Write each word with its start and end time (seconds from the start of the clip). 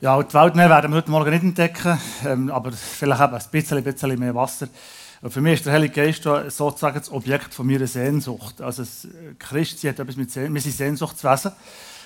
Ja, 0.00 0.22
die 0.22 0.32
Welt 0.32 0.54
mehr 0.54 0.70
werden 0.70 0.92
wir 0.92 0.98
heute 0.98 1.10
Morgen 1.10 1.30
nicht 1.30 1.42
entdecken, 1.42 1.98
ähm, 2.24 2.50
aber 2.50 2.70
vielleicht 2.70 3.20
eben 3.20 3.34
ein 3.34 3.42
bisschen, 3.50 3.82
bisschen 3.82 4.18
mehr 4.20 4.32
Wasser. 4.32 4.68
Und 5.22 5.32
für 5.32 5.40
mich 5.40 5.54
ist 5.54 5.66
der 5.66 5.72
Heilige 5.72 5.92
Geist 5.94 6.22
sozusagen 6.22 7.00
das 7.00 7.10
Objekt 7.10 7.52
von 7.52 7.66
meiner 7.66 7.88
Sehnsucht. 7.88 8.60
Also 8.60 8.82
das 8.82 9.08
Christi 9.40 9.88
hat 9.88 9.98
etwas 9.98 10.14
mit 10.14 10.30
Sehnsucht, 10.30 10.54
wir 10.54 10.60
sind 10.60 10.76
Sehnsuchtswesen. 10.76 11.50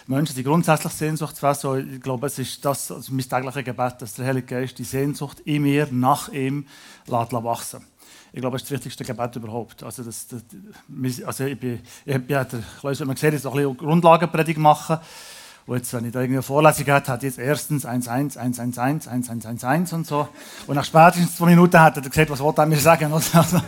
Menschen 0.06 0.34
sind 0.34 0.44
grundsätzlich 0.44 0.92
Sehnsuchtswesen. 0.94 1.96
Ich 1.96 2.00
glaube, 2.00 2.28
es 2.28 2.38
ist 2.38 2.64
das 2.64 2.90
also 2.90 3.12
mein 3.12 3.28
tägliches 3.28 3.62
Gebet, 3.62 3.96
dass 3.98 4.14
der 4.14 4.24
Heilige 4.24 4.46
Geist 4.46 4.78
die 4.78 4.84
Sehnsucht 4.84 5.40
in 5.40 5.60
mir, 5.60 5.86
nach 5.90 6.30
ihm, 6.30 6.64
lässt 7.06 7.32
wachsen 7.34 7.84
ich 8.34 8.40
glaube, 8.40 8.54
das 8.54 8.62
ist 8.62 8.70
das 8.70 8.78
wichtigste 8.78 9.04
Gebet 9.04 9.36
überhaupt. 9.36 9.82
Also, 9.82 10.02
das, 10.02 10.26
das, 10.26 10.42
also 11.26 11.44
ich 11.44 11.60
bin, 11.60 11.80
ich, 12.06 12.16
ich, 12.16 12.22
ich, 12.30 12.90
ich, 12.90 13.04
man 13.04 13.16
sieht, 13.16 13.34
jetzt 13.34 13.46
ein 13.46 13.52
bisschen 13.52 13.76
Grundlagenpredigt 13.76 14.58
machen. 14.58 14.98
Und 15.66 15.76
jetzt, 15.76 15.92
wenn 15.92 16.04
ich 16.04 16.12
da 16.12 16.20
irgendeine 16.20 16.42
Vorlesung 16.42 16.86
hatte, 16.86 17.12
hat 17.12 17.22
jetzt 17.22 17.38
erstens 17.38 17.86
1, 17.86 18.08
1, 18.08 18.36
1, 18.36 18.58
1, 18.58 18.78
1, 18.78 19.08
1, 19.08 19.30
1, 19.30 19.46
1, 19.46 19.64
1 19.64 19.92
und 19.92 20.06
so. 20.06 20.28
Und 20.66 20.74
nach 20.74 20.84
spätestens 20.84 21.36
zwei 21.36 21.46
Minuten 21.46 21.78
hat 21.78 21.96
er 21.96 22.02
gesagt, 22.02 22.30
was 22.30 22.40
wollte 22.40 22.62
er 22.62 22.66
mir 22.66 22.78
sagen? 22.78 23.12
Also, 23.32 23.60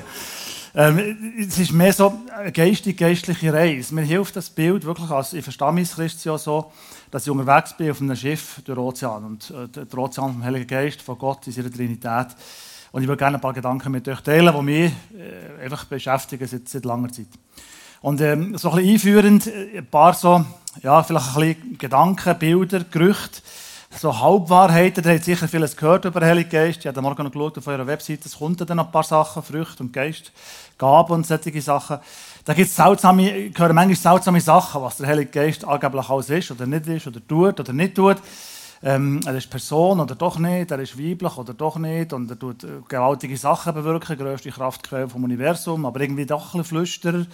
ähm, 0.77 1.37
es 1.39 1.57
ist 1.57 1.71
mehr 1.71 1.93
so 1.93 2.21
eine 2.37 2.51
geistig 2.51 2.97
geistliche 2.97 3.53
Reise. 3.53 3.95
Mir 3.95 4.03
hilft 4.03 4.35
das 4.35 4.51
Bild 4.51 4.85
wirklich, 4.85 5.09
als 5.09 5.33
ich 5.33 5.45
verstehe 5.45 5.71
mich 5.71 5.93
Christian 5.93 6.37
so, 6.37 6.73
dass 7.13 7.25
ich 7.25 7.31
unterwegs 7.31 7.77
bin 7.77 7.93
auf 7.93 8.01
einem 8.01 8.17
Schiff 8.17 8.61
durch 8.65 8.77
den 8.77 8.85
Ozean. 8.85 9.25
Und 9.25 9.51
äh, 9.53 9.69
der 9.69 9.99
Ozean 9.99 10.33
vom 10.33 10.43
Heiligen 10.43 10.67
Geist, 10.67 11.01
von 11.01 11.17
Gott 11.17 11.47
in 11.47 11.53
seiner 11.53 11.71
Trinität. 11.71 12.27
Und 12.91 13.03
ich 13.03 13.09
würde 13.09 13.19
gerne 13.19 13.39
ein 13.39 13.41
paar 13.41 13.53
Gedanken 13.53 13.93
mit 13.93 14.09
euch 14.09 14.21
teilen, 14.21 14.53
die 14.53 14.63
mich 14.63 14.93
äh, 15.17 15.63
einfach 15.63 15.85
beschäftigen 15.85 16.47
seit, 16.49 16.69
seit 16.69 16.85
langer 16.85 17.13
Zeit. 17.13 17.29
Und 18.01 18.21
ähm, 18.21 18.59
so 18.59 18.71
ein 18.71 18.77
bisschen 18.77 18.95
einführend, 18.95 19.47
äh, 19.47 19.79
ein 19.79 19.87
paar 19.87 20.13
so, 20.15 20.45
ja, 20.85 21.03
vielleicht 21.03 21.35
ein 21.35 21.35
bisschen 21.35 21.79
Gedanken, 21.79 22.39
Bilder, 22.39 22.85
Gerüchte, 22.85 23.41
so 23.99 24.21
Halbwahrheiten. 24.21 25.03
Ihr 25.03 25.15
habt 25.15 25.25
sicher 25.25 25.49
vieles 25.49 25.75
gehört 25.75 26.05
über 26.05 26.21
den 26.21 26.29
Heiligen 26.29 26.51
Geist. 26.51 26.81
Ich 26.81 26.87
habe 26.87 27.01
morgen 27.01 27.23
noch 27.25 27.33
geschaut 27.33 27.57
auf 27.57 27.67
eurer 27.67 27.87
Webseite, 27.87 28.29
es 28.29 28.37
kommt 28.37 28.61
dann 28.61 28.77
noch 28.77 28.85
ein 28.85 28.93
paar 28.93 29.03
Sachen, 29.03 29.43
Früchte 29.43 29.83
und 29.83 29.95
Geist, 29.95 30.31
Gaben 30.77 31.13
und 31.15 31.27
solche 31.27 31.63
Sachen. 31.63 32.01
Da 32.45 32.53
gibt 32.53 32.69
es 32.69 32.77
seltsame, 32.77 33.35
ich 33.35 33.59
manchmal 33.59 33.97
seltsame 33.97 34.43
Sachen, 34.43 34.83
was 34.83 34.99
der 34.99 35.07
Heilige 35.07 35.31
Geist 35.31 35.65
angeblich 35.65 36.11
alles 36.11 36.29
ist 36.29 36.51
oder 36.51 36.67
nicht 36.67 36.87
ist 36.87 37.07
oder 37.07 37.27
tut 37.27 37.61
oder 37.61 37.73
nicht 37.73 37.95
tut. 37.95 38.19
Ähm, 38.87 39.21
er 39.25 39.35
ist 39.35 39.49
Person 39.49 39.99
oder 39.99 40.15
doch 40.15 40.39
nicht, 40.39 40.71
er 40.71 40.79
ist 40.79 40.99
weiblich 40.99 41.39
oder 41.39 41.55
doch 41.55 41.79
nicht 41.79 42.13
und 42.13 42.31
er 42.31 42.39
tut 42.39 42.65
äh, 42.65 42.69
gewaltige 42.87 43.35
Sachen 43.39 43.73
bewirken, 43.73 44.19
größte 44.19 44.51
Kraftquelle 44.51 45.09
vom 45.09 45.25
Universum, 45.25 45.87
aber 45.87 46.01
irgendwie 46.01 46.27
doch 46.27 46.53
ein 46.53 46.61
bisschen 46.61 46.65
flüsterer. 46.65 47.27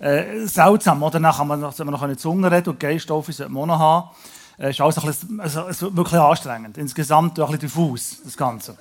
Äh, 0.00 0.44
seltsam, 0.46 1.00
oder? 1.04 1.20
Dann 1.20 1.32
kann 1.32 1.46
man, 1.46 1.60
man 1.60 1.86
noch 1.86 2.02
eine 2.02 2.16
Zunge 2.16 2.50
reden 2.50 2.70
und 2.70 2.80
Geiststoffe 2.80 3.28
sollte 3.32 3.52
man 3.52 3.68
noch 3.68 3.78
haben. 3.78 4.10
Äh, 4.58 4.70
ist 4.70 4.80
alles 4.80 4.98
ein 4.98 5.06
bisschen, 5.06 5.40
also 5.40 5.96
wirklich 5.96 6.20
anstrengend. 6.20 6.76
Insgesamt 6.78 7.38
ein 7.38 7.46
bisschen 7.46 7.60
diffus, 7.60 8.20
das 8.24 8.36
Ganze. 8.36 8.76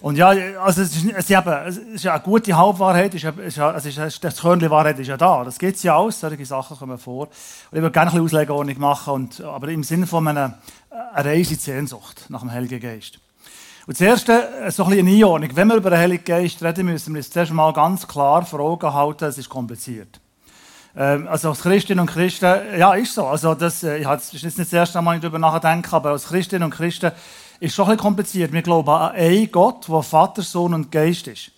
Und 0.00 0.16
ja, 0.16 0.28
also 0.28 0.80
es 0.80 0.96
ist, 0.96 1.12
es 1.14 1.30
eben, 1.30 1.52
es 1.66 1.76
ist 1.76 2.06
eine 2.06 2.20
gute 2.20 2.56
Halbwahrheit, 2.56 3.14
es 3.14 3.22
ist, 3.22 3.58
es 3.58 3.86
ist, 3.86 4.24
das 4.24 4.40
Körnchen 4.40 4.70
Wahrheit 4.70 4.98
ist 4.98 5.08
ja 5.08 5.18
da. 5.18 5.44
Das 5.44 5.58
geht 5.58 5.82
ja 5.82 5.94
aus, 5.96 6.20
solche 6.20 6.46
Sachen 6.46 6.78
kommen 6.78 6.96
vor. 6.96 7.26
Und 7.26 7.76
ich 7.76 7.82
würde 7.82 7.90
gerne 7.90 8.10
ein 8.10 8.22
bisschen 8.22 8.24
Auslegeordnung 8.24 8.78
machen, 8.78 9.12
und, 9.12 9.40
aber 9.42 9.68
im 9.68 9.84
Sinne 9.84 10.06
von 10.06 10.26
einer, 10.26 10.58
einer 11.12 11.28
Reise 11.28 11.54
in 11.54 11.60
Sehnsucht 11.60 12.24
nach 12.28 12.40
dem 12.40 12.50
Heiligen 12.50 12.80
Geist. 12.80 13.18
Und 13.86 14.00
das 14.00 14.28
äh, 14.28 14.70
so 14.70 14.84
ein 14.84 14.90
bisschen 14.90 15.06
eine 15.06 15.16
Einordnung. 15.16 15.50
Wenn 15.54 15.68
wir 15.68 15.74
über 15.74 15.90
den 15.90 15.98
Heiligen 15.98 16.24
Geist 16.24 16.62
reden, 16.62 16.86
müssen 16.86 17.12
wir 17.12 17.18
uns 17.18 17.30
zuerst 17.30 17.52
mal 17.52 17.72
ganz 17.72 18.08
klar 18.08 18.46
vor 18.46 18.60
Augen 18.60 18.94
halten, 18.94 19.24
es 19.24 19.36
ist 19.36 19.50
kompliziert. 19.50 20.20
Ähm, 20.96 21.28
also 21.28 21.50
als 21.50 21.60
Christinnen 21.60 22.00
und 22.00 22.10
Christen, 22.10 22.78
ja, 22.78 22.94
ist 22.94 23.14
so. 23.14 23.26
Also 23.26 23.54
das, 23.54 23.82
äh, 23.82 23.98
ich 23.98 24.06
habe 24.06 24.20
jetzt 24.20 24.32
nicht 24.32 24.58
das 24.58 24.72
erste 24.72 25.02
Mal 25.02 25.20
darüber 25.20 25.38
nachdenken, 25.38 25.94
aber 25.94 26.10
als 26.10 26.28
Christinnen 26.28 26.64
und 26.64 26.70
Christen 26.70 27.12
ist 27.60 27.74
schon 27.74 27.88
ein 27.88 27.98
kompliziert. 27.98 28.52
Wir 28.52 28.62
glauben 28.62 28.88
an 28.88 29.12
einen 29.12 29.50
Gott, 29.52 29.86
der 29.86 30.02
Vater, 30.02 30.42
Sohn 30.42 30.74
und 30.74 30.90
Geist 30.90 31.28
ist. 31.28 31.52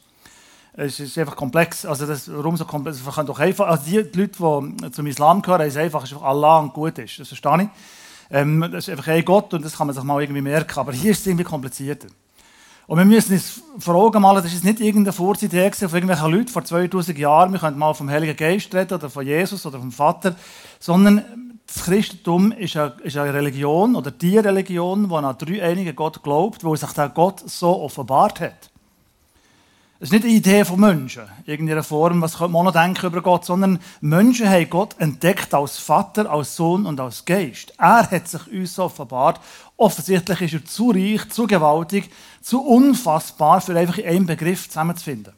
Es 0.74 0.98
ist 0.98 1.16
einfach 1.16 1.36
komplex. 1.36 1.86
Also 1.86 2.06
das, 2.06 2.30
warum 2.32 2.56
so 2.56 2.64
komplex? 2.64 3.04
Wir 3.04 3.12
können 3.12 3.26
doch 3.26 3.38
einfach, 3.38 3.68
also 3.68 3.84
die 3.84 3.98
Leute, 3.98 4.28
die 4.80 4.90
zum 4.90 5.06
Islam 5.06 5.42
gehören, 5.42 5.66
ist 5.66 5.76
einfach, 5.76 6.00
dass 6.06 6.20
Allah 6.20 6.58
und 6.58 6.72
gut 6.72 6.98
ist. 6.98 7.20
Das 7.20 7.28
verstehe 7.28 7.62
ich. 7.62 7.68
Ähm, 8.30 8.60
das 8.72 8.88
ist 8.88 8.90
einfach 8.90 9.08
ein 9.08 9.24
Gott 9.24 9.54
und 9.54 9.64
das 9.64 9.76
kann 9.76 9.86
man 9.86 9.94
sich 9.94 10.02
mal 10.02 10.20
irgendwie 10.20 10.40
merken. 10.40 10.78
Aber 10.78 10.92
hier 10.92 11.12
ist 11.12 11.20
es 11.20 11.26
irgendwie 11.26 11.44
komplizierter. 11.44 12.08
Und 12.86 12.98
wir 12.98 13.04
müssen 13.04 13.34
uns 13.34 13.62
vor 13.78 13.94
Augen 13.94 14.20
malen, 14.20 14.42
das 14.42 14.52
ist 14.52 14.64
nicht 14.64 14.80
irgendeine 14.80 15.12
Vorzeit 15.12 15.50
von 15.50 15.90
irgendwelchen 15.90 16.30
Leuten 16.32 16.48
vor 16.48 16.64
2000 16.64 17.16
Jahren. 17.16 17.52
Wir 17.52 17.60
können 17.60 17.78
mal 17.78 17.94
vom 17.94 18.10
Heiligen 18.10 18.36
Geist 18.36 18.74
reden 18.74 18.94
oder 18.94 19.08
von 19.08 19.24
Jesus 19.24 19.64
oder 19.66 19.78
vom 19.78 19.92
Vater. 19.92 20.34
Sondern 20.80 21.41
das 21.72 21.84
Christentum 21.84 22.52
ist 22.52 22.76
eine, 22.76 22.94
ist 23.02 23.16
eine 23.16 23.32
Religion 23.32 23.96
oder 23.96 24.10
die 24.10 24.36
Religion, 24.36 25.08
die 25.08 25.14
an 25.14 25.24
einen 25.24 25.38
dreieinigen 25.38 25.96
Gott 25.96 26.22
glaubt, 26.22 26.64
wo 26.64 26.76
sich 26.76 26.92
der 26.92 27.08
Gott 27.08 27.42
so 27.46 27.80
offenbart 27.80 28.40
hat. 28.40 28.70
Es 29.98 30.08
ist 30.08 30.12
nicht 30.12 30.24
eine 30.24 30.32
Idee 30.34 30.64
von 30.64 30.80
Menschen, 30.80 31.22
irgendeiner 31.46 31.84
Form, 31.84 32.20
was 32.20 32.38
man 32.38 32.50
noch 32.52 32.72
denken 32.72 33.06
über 33.06 33.22
Gott, 33.22 33.44
sondern 33.46 33.78
Menschen 34.00 34.50
haben 34.50 34.68
Gott 34.68 34.96
entdeckt 34.98 35.54
als 35.54 35.78
Vater, 35.78 36.28
als 36.30 36.56
Sohn 36.56 36.84
und 36.84 37.00
als 37.00 37.24
Geist. 37.24 37.72
Er 37.78 38.10
hat 38.10 38.28
sich 38.28 38.52
uns 38.52 38.78
offenbart. 38.78 39.40
Offensichtlich 39.76 40.42
ist 40.42 40.54
er 40.54 40.64
zu 40.64 40.90
reich, 40.90 41.26
zu 41.30 41.46
gewaltig, 41.46 42.10
zu 42.42 42.60
unfassbar, 42.62 43.60
für 43.60 43.78
einfach 43.78 43.98
in 43.98 44.08
einem 44.08 44.26
Begriff 44.26 44.68
zusammenzufinden. 44.68 45.32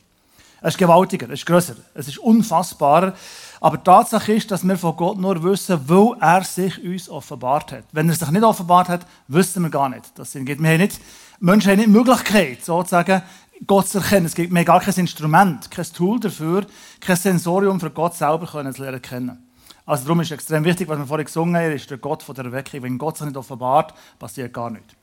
Es 0.67 0.73
ist 0.73 0.79
gewaltiger, 0.79 1.27
es 1.27 1.41
ist 1.41 1.47
grösser, 1.47 1.75
es 1.93 2.09
ist 2.09 2.17
unfassbarer. 2.17 3.13
Aber 3.61 3.77
die 3.77 3.85
Tatsache 3.85 4.33
ist, 4.33 4.51
dass 4.51 4.67
wir 4.67 4.79
von 4.79 4.97
Gott 4.97 5.19
nur 5.19 5.43
wissen, 5.43 5.79
wo 5.87 6.17
er 6.19 6.43
sich 6.43 6.83
uns 6.83 7.11
offenbart 7.11 7.71
hat. 7.71 7.85
Wenn 7.93 8.09
er 8.09 8.15
sich 8.15 8.31
nicht 8.31 8.43
offenbart 8.43 8.89
hat, 8.89 9.07
wüssten 9.29 9.63
wir 9.63 9.69
gar 9.69 9.91
nicht, 9.91 10.19
dass 10.19 10.29
es 10.29 10.37
ihn 10.37 10.47
gibt. 10.47 10.63
Wir 10.63 10.71
haben 10.71 10.79
nicht, 10.79 10.99
Menschen 11.39 11.71
haben 11.71 11.77
nicht 11.77 11.89
die 11.89 11.93
Möglichkeit, 11.93 12.65
sozusagen, 12.65 13.21
Gott 13.67 13.89
zu 13.89 13.99
erkennen. 13.99 14.25
Es 14.25 14.35
gibt 14.35 14.55
mir 14.55 14.65
gar 14.65 14.81
kein 14.81 14.95
Instrument, 14.95 15.71
kein 15.71 15.85
Tool 15.85 16.19
dafür, 16.19 16.65
kein 16.99 17.17
Sensorium 17.17 17.79
für 17.79 17.91
Gott 17.91 18.15
selber 18.15 18.47
zu 18.47 18.83
lernen 18.83 19.03
kennen. 19.03 19.47
Also 19.85 20.05
darum 20.05 20.21
ist 20.21 20.29
es 20.29 20.33
extrem 20.33 20.65
wichtig, 20.65 20.89
was 20.89 20.99
wir 20.99 21.07
vorhin 21.07 21.27
gesungen 21.27 21.57
haben, 21.57 21.73
ist 21.73 21.91
der 21.91 21.99
Gott 21.99 22.23
von 22.23 22.35
der 22.35 22.47
Erweckung. 22.47 22.83
Wenn 22.83 22.97
Gott 22.97 23.19
sich 23.19 23.27
nicht 23.27 23.37
offenbart, 23.37 23.93
passiert 24.19 24.55
gar 24.55 24.71
nichts. 24.71 24.95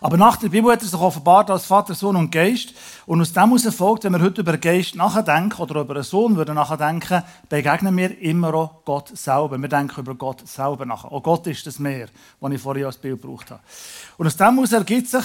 Aber 0.00 0.16
nach 0.16 0.36
der 0.36 0.48
Bibel 0.48 0.72
hat 0.72 0.82
er 0.82 0.88
sich 0.88 0.98
offenbart 0.98 1.48
als 1.48 1.64
Vater, 1.64 1.94
Sohn 1.94 2.16
und 2.16 2.32
Geist. 2.32 2.74
Und 3.06 3.20
aus 3.20 3.32
dem 3.32 3.56
heraus 3.56 3.74
folgt, 3.74 4.04
wenn 4.04 4.12
wir 4.12 4.20
heute 4.20 4.40
über 4.40 4.58
Geist 4.58 4.96
nachdenken 4.96 5.62
oder 5.62 5.80
über 5.80 5.94
einen 5.94 6.02
Sohn 6.02 6.36
würden 6.36 6.56
nachdenken, 6.56 7.22
begegnen 7.48 7.96
wir 7.96 8.20
immer 8.20 8.52
auch 8.52 8.84
Gott 8.84 9.16
selber. 9.16 9.58
Wir 9.58 9.68
denken 9.68 10.00
über 10.00 10.14
Gott 10.14 10.46
selber 10.48 10.84
nach. 10.86 11.04
Auch 11.04 11.22
Gott 11.22 11.46
ist 11.46 11.66
das 11.66 11.78
Meer, 11.78 12.08
das 12.40 12.52
ich 12.52 12.60
vorhin 12.60 12.86
als 12.86 12.96
Bild 12.96 13.22
gebraucht 13.22 13.52
habe. 13.52 13.60
Und 14.18 14.26
aus 14.26 14.36
dem 14.36 14.54
heraus 14.54 14.72
ergibt 14.72 15.08
sich, 15.08 15.24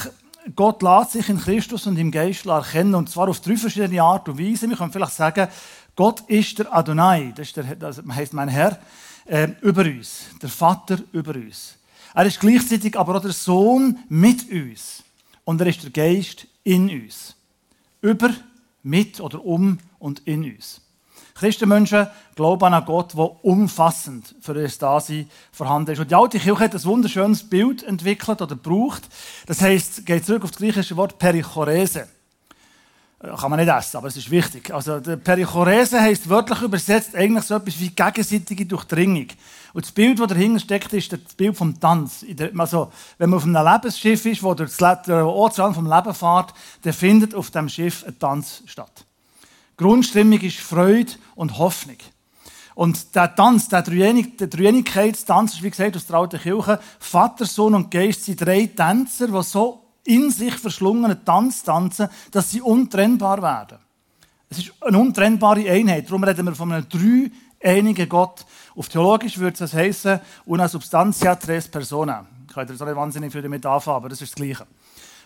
Gott 0.56 0.82
lässt 0.82 1.12
sich 1.12 1.28
in 1.30 1.40
Christus 1.40 1.88
und 1.88 1.98
im 1.98 2.12
Geist 2.12 2.46
erkennen. 2.46 2.96
Und 2.96 3.10
zwar 3.10 3.30
auf 3.30 3.40
drei 3.40 3.58
verschiedene 3.58 4.02
Art 4.02 4.30
und 4.30 4.40
Weise. 4.40 4.70
Wir 4.70 4.78
können 4.78 4.92
vielleicht 4.92 5.14
sagen, 5.14 5.48
Gott 5.96 6.22
ist 6.28 6.60
der 6.60 6.74
Adonai, 6.74 7.34
das, 7.36 7.48
ist 7.48 7.58
der, 7.58 7.76
das 7.76 8.04
heißt 8.08 8.34
mein 8.34 8.50
Herr, 8.50 8.78
äh, 9.26 9.48
über 9.62 9.82
uns. 9.82 10.26
Der 10.40 10.50
Vater 10.50 11.00
über 11.12 11.34
uns. 11.34 11.78
Er 12.14 12.26
ist 12.26 12.40
gleichzeitig 12.40 12.98
aber 12.98 13.16
auch 13.16 13.22
der 13.22 13.32
Sohn 13.32 14.00
mit 14.10 14.52
uns. 14.52 15.04
Und 15.44 15.62
er 15.62 15.68
ist 15.68 15.84
der 15.84 15.92
Geist 15.92 16.48
in 16.64 16.90
uns. 16.90 17.36
Über, 18.02 18.32
mit 18.84 19.20
oder 19.20 19.44
um 19.44 19.80
und 20.00 20.20
in 20.26 20.44
uns. 20.44 20.82
Christenmenschen 21.36 22.08
glauben 22.36 22.64
an 22.66 22.74
einen 22.74 22.86
Gott, 22.86 23.14
der 23.14 23.46
umfassend 23.46 24.36
für 24.42 24.60
ihr 24.60 24.70
Dasein 24.70 25.30
vorhanden 25.52 25.92
ist. 25.92 26.00
Und 26.00 26.10
die 26.10 26.16
alte 26.16 26.40
Kirche 26.40 26.60
hat 26.60 26.74
ein 26.74 26.84
wunderschönes 26.84 27.48
Bild 27.48 27.84
entwickelt 27.84 28.42
oder 28.42 28.56
gebraucht. 28.56 29.04
Das 29.46 29.62
heißt, 29.62 30.06
geht 30.06 30.26
zurück 30.26 30.44
auf 30.44 30.52
das 30.52 30.60
griechische 30.60 30.98
Wort 30.98 31.20
Perichorese. 31.20 32.08
Kann 33.20 33.50
man 33.50 33.60
nicht 33.60 33.74
essen, 33.74 33.98
aber 33.98 34.10
es 34.10 34.18
ist 34.18 34.30
wichtig. 34.30 34.72
Also, 34.72 35.00
der 35.00 35.16
Perichorese 35.16 36.00
heisst 36.00 36.30
wörtlich 36.30 36.62
übersetzt 36.62 37.16
eigentlich 37.16 37.46
so 37.46 37.56
etwas 37.56 37.80
wie 37.80 37.90
gegenseitige 37.90 38.68
Durchdringung. 38.68 39.28
Und 39.74 39.86
das 39.86 39.92
Bild, 39.92 40.20
das 40.20 40.28
dahinter 40.28 40.60
steckt, 40.60 40.94
ist 40.94 41.12
das 41.12 41.34
Bild 41.36 41.58
vom 41.58 41.80
Tanz. 41.80 42.24
Also, 42.56 42.92
wenn 43.18 43.32
man 43.32 43.38
auf 43.38 43.46
einem 43.46 43.66
Lebensschiff 43.66 44.24
ist, 44.28 44.44
wo 44.44 44.54
der 44.54 44.68
Ozean 45.26 45.74
vom 45.74 45.92
Leben 45.92 46.14
fährt, 46.14 46.54
dann 46.84 46.94
findet 46.94 47.34
auf 47.34 47.50
dem 47.50 47.70
Schiff 47.70 48.06
ein 48.06 48.20
Tanz 48.20 48.62
statt. 48.68 49.06
Grundstimmung 49.78 50.40
ist 50.42 50.60
Freude 50.60 51.14
und 51.34 51.58
Hoffnung. 51.58 51.98
Und 52.76 53.16
der 53.16 53.34
Tanz, 53.34 53.68
der, 53.70 53.82
Dreieinig, 53.82 54.40
ist, 54.40 55.64
wie 55.64 55.70
gesagt, 55.72 55.96
aus 55.96 56.06
der 56.06 56.16
alten 56.16 56.40
Kirche. 56.40 56.80
Vater, 57.00 57.48
Sohn 57.48 57.74
und 57.74 57.90
Geist 57.90 58.26
sind 58.26 58.40
drei 58.40 58.68
Tänzer, 58.68 59.28
die 59.28 59.42
so 59.42 59.87
in 60.08 60.32
sich 60.32 60.56
verschlungenen 60.56 61.24
Tanz 61.24 61.64
tanzen, 61.64 62.08
dass 62.32 62.52
sie 62.52 62.62
untrennbar 62.62 63.42
werden. 63.42 63.80
Es 64.50 64.60
ist 64.60 64.74
eine 64.82 64.98
untrennbare 64.98 65.70
Einheit. 65.70 66.08
Darum 66.08 66.24
reden 66.24 66.46
wir 66.46 66.56
von 66.56 66.72
einem 66.72 66.88
dreieinigen 66.88 68.08
Gott. 68.08 68.46
Auf 68.76 68.88
Theologisch 68.88 69.38
würde 69.38 69.64
es 69.64 69.74
heißen, 69.74 70.20
una 70.46 70.70
substantia 70.70 71.36
tres 71.36 71.68
persona. 71.68 72.26
Ich 72.48 72.54
kann 72.54 72.68
jetzt 72.68 72.80
nicht 72.80 72.96
wahnsinnig 72.96 73.32
viel 73.32 73.42
damit 73.42 73.66
anfangen, 73.66 73.98
aber 73.98 74.10
das 74.10 74.22
ist 74.22 74.32
das 74.32 74.36
Gleiche. 74.36 74.66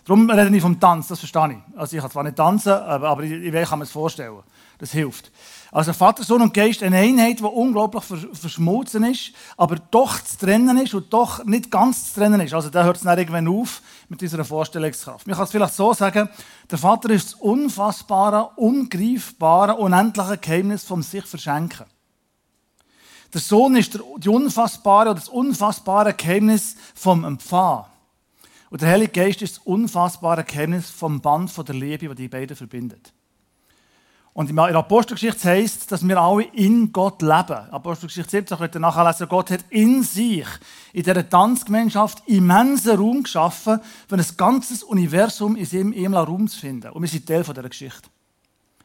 Darum 0.03 0.27
rede 0.29 0.55
ich 0.55 0.61
vom 0.61 0.79
Tanz, 0.79 1.09
das 1.09 1.19
verstehe 1.19 1.51
ich. 1.51 1.77
Also 1.77 1.95
ich 1.95 2.01
kann 2.01 2.09
zwar 2.09 2.23
nicht 2.23 2.35
tanzen, 2.35 2.73
aber, 2.73 3.09
aber 3.09 3.23
ich, 3.23 3.31
ich 3.31 3.69
kann 3.69 3.77
mir 3.77 3.85
das 3.85 3.91
vorstellen. 3.91 4.39
Das 4.79 4.91
hilft. 4.91 5.31
Also 5.71 5.93
Vater, 5.93 6.23
Sohn 6.23 6.41
und 6.41 6.55
Geist, 6.55 6.81
eine 6.81 6.97
Einheit, 6.97 7.39
die 7.39 7.43
unglaublich 7.43 8.03
verschmolzen 8.33 9.03
ist, 9.03 9.31
aber 9.55 9.75
doch 9.91 10.19
zu 10.21 10.39
trennen 10.39 10.79
ist 10.79 10.95
und 10.95 11.13
doch 11.13 11.45
nicht 11.45 11.69
ganz 11.69 12.11
zu 12.11 12.19
trennen 12.19 12.41
ist. 12.41 12.55
Also 12.55 12.71
da 12.71 12.83
hört 12.83 12.97
es 12.97 13.03
dann 13.03 13.17
irgendwann 13.17 13.47
auf 13.47 13.83
mit 14.11 14.19
dieser 14.19 14.43
Vorstellungskraft. 14.43 15.25
Man 15.25 15.37
kann 15.37 15.45
es 15.45 15.51
vielleicht 15.51 15.73
so 15.73 15.93
sagen, 15.93 16.27
der 16.69 16.77
Vater 16.77 17.11
ist 17.11 17.27
das 17.27 17.33
unfassbare, 17.35 18.51
ungreifbare, 18.57 19.75
unendliche 19.75 20.37
Geheimnis 20.37 20.83
vom 20.83 21.01
sich 21.01 21.23
verschenken. 21.23 21.85
Der 23.33 23.39
Sohn 23.39 23.77
ist 23.77 23.97
die 24.17 24.27
unfassbare 24.27 25.11
oder 25.11 25.19
das 25.21 25.29
unfassbare 25.29 26.13
Geheimnis 26.13 26.75
vom 26.93 27.23
Empfang. 27.23 27.85
Und 28.69 28.81
der 28.81 28.89
Heilige 28.89 29.13
Geist 29.13 29.41
ist 29.43 29.55
das 29.55 29.63
unfassbare 29.63 30.43
Geheimnis 30.43 30.89
vom 30.89 31.21
Band 31.21 31.49
von 31.49 31.63
der 31.63 31.75
Liebe, 31.75 32.09
das 32.09 32.17
die 32.17 32.27
beiden 32.27 32.57
verbindet. 32.57 33.13
Und 34.33 34.49
in 34.49 34.55
der 34.55 34.75
Apostelgeschichte 34.75 35.49
heißt, 35.49 35.91
dass 35.91 36.07
wir 36.07 36.17
alle 36.17 36.43
in 36.53 36.93
Gott 36.93 37.21
leben. 37.21 37.69
Apostelgeschichte 37.69 38.31
17 38.31 38.57
könnt 38.57 38.75
ihr 38.75 38.79
nachlesen, 38.79 39.27
Gott 39.27 39.51
hat 39.51 39.65
in 39.69 40.03
sich, 40.03 40.47
in 40.93 41.03
dieser 41.03 41.29
Tanzgemeinschaft, 41.29 42.23
immensen 42.27 42.97
Raum 42.97 43.23
geschaffen, 43.23 43.81
für 44.07 44.15
ein 44.15 44.25
ganzes 44.37 44.83
Universum 44.83 45.57
in 45.57 45.65
seinem 45.65 45.91
ihm 45.91 46.13
Raum 46.13 46.47
zu 46.47 46.59
finden. 46.59 46.91
Und 46.91 47.01
wir 47.01 47.09
sind 47.09 47.25
Teil 47.25 47.43
dieser 47.43 47.69
Geschichte. 47.69 48.09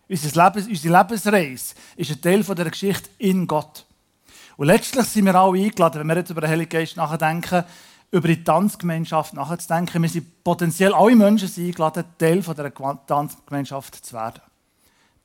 Unsere 0.09 0.53
Lebensreise 0.99 1.75
ist 1.97 2.11
ein 2.11 2.21
Teil 2.21 2.43
dieser 2.43 2.71
Geschichte 2.71 3.09
in 3.19 3.47
Gott. 3.47 3.87
Und 4.57 4.67
letztlich 4.67 5.07
sind 5.07 5.27
wir 5.27 5.35
alle 5.37 5.63
eingeladen, 5.63 6.01
wenn 6.01 6.07
wir 6.09 6.17
jetzt 6.17 6.31
über 6.31 6.41
den 6.41 6.51
Heiligen 6.51 6.71
Geist 6.71 6.97
nachdenken, 6.97 7.65
über 8.11 8.27
die 8.27 8.43
Tanzgemeinschaft 8.43 9.35
nachzudenken. 9.35 10.03
Wir 10.03 10.09
sind 10.09 10.43
potenziell 10.43 10.93
alle 10.93 11.15
Menschen 11.15 11.51
eingeladen, 11.57 12.05
Teil 12.19 12.41
dieser 12.41 12.75
Tanzgemeinschaft 13.07 14.05
zu 14.05 14.13
werden. 14.15 14.41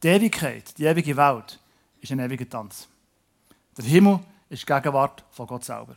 Die 0.03 0.07
Ewigkeit, 0.07 0.77
die 0.77 0.85
ewige 0.85 1.15
Welt, 1.15 1.59
ist 2.01 2.11
ein 2.11 2.19
ewiger 2.19 2.49
Tanz. 2.49 2.87
Der 3.77 3.85
Himmel 3.85 4.19
ist 4.49 4.63
die 4.63 4.65
Gegenwart 4.65 5.23
von 5.29 5.45
Gott 5.45 5.63
selber. 5.63 5.95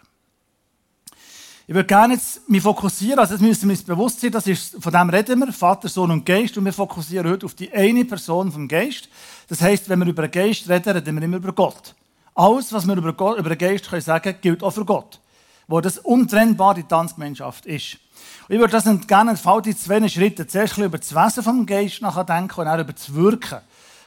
Ich 1.67 1.75
würde 1.75 1.87
gerne 1.87 2.13
jetzt 2.13 2.47
mich 2.47 2.63
fokussieren, 2.63 3.19
also 3.19 3.33
jetzt 3.33 3.41
müssen 3.41 3.67
wir 3.67 3.73
uns 3.73 3.83
bewusst 3.83 4.21
sein, 4.21 4.31
das 4.31 4.47
ist, 4.47 4.77
von 4.79 4.93
dem 4.93 5.09
reden 5.09 5.39
wir, 5.39 5.51
Vater, 5.51 5.89
Sohn 5.89 6.11
und 6.11 6.27
Geist, 6.27 6.59
und 6.59 6.67
wir 6.67 6.75
fokussieren 6.75 7.31
heute 7.31 7.47
auf 7.47 7.55
die 7.55 7.73
eine 7.73 8.05
Person 8.05 8.53
vom 8.53 8.69
Geist. 8.69 9.09
Das 9.49 9.63
heißt, 9.63 9.89
wenn 9.89 10.01
wir 10.01 10.07
über 10.07 10.29
den 10.29 10.31
Geist 10.31 10.69
reden, 10.69 10.91
reden 10.91 11.17
wir 11.17 11.23
immer 11.23 11.39
über 11.39 11.55
Gott. 11.55 11.95
Alles, 12.35 12.71
was 12.75 12.87
wir 12.87 12.97
über, 12.97 13.15
Gott, 13.15 13.39
über 13.39 13.49
den 13.49 13.59
Geist 13.59 13.89
können 13.89 14.03
sagen 14.03 14.37
gilt 14.43 14.63
auch 14.63 14.73
für 14.73 14.85
Gott, 14.85 15.19
wo 15.67 15.81
das 15.81 15.97
untrennbar 15.97 16.75
die 16.75 16.83
Tanzgemeinschaft 16.83 17.65
ist. 17.65 17.97
Und 18.47 18.55
ich 18.55 18.61
würde 18.61 18.73
das 18.73 18.85
gerne 19.07 19.31
in 19.31 19.77
zwei 19.77 20.09
Schritten. 20.09 20.47
Zuerst 20.47 20.77
über 20.77 20.99
das 20.99 21.15
Wesen 21.15 21.43
vom 21.43 21.65
Geist 21.65 22.03
nachdenken 22.03 22.61
und 22.61 22.67
dann 22.67 22.81
über 22.81 22.93
das 22.93 23.15
Wirken 23.15 23.61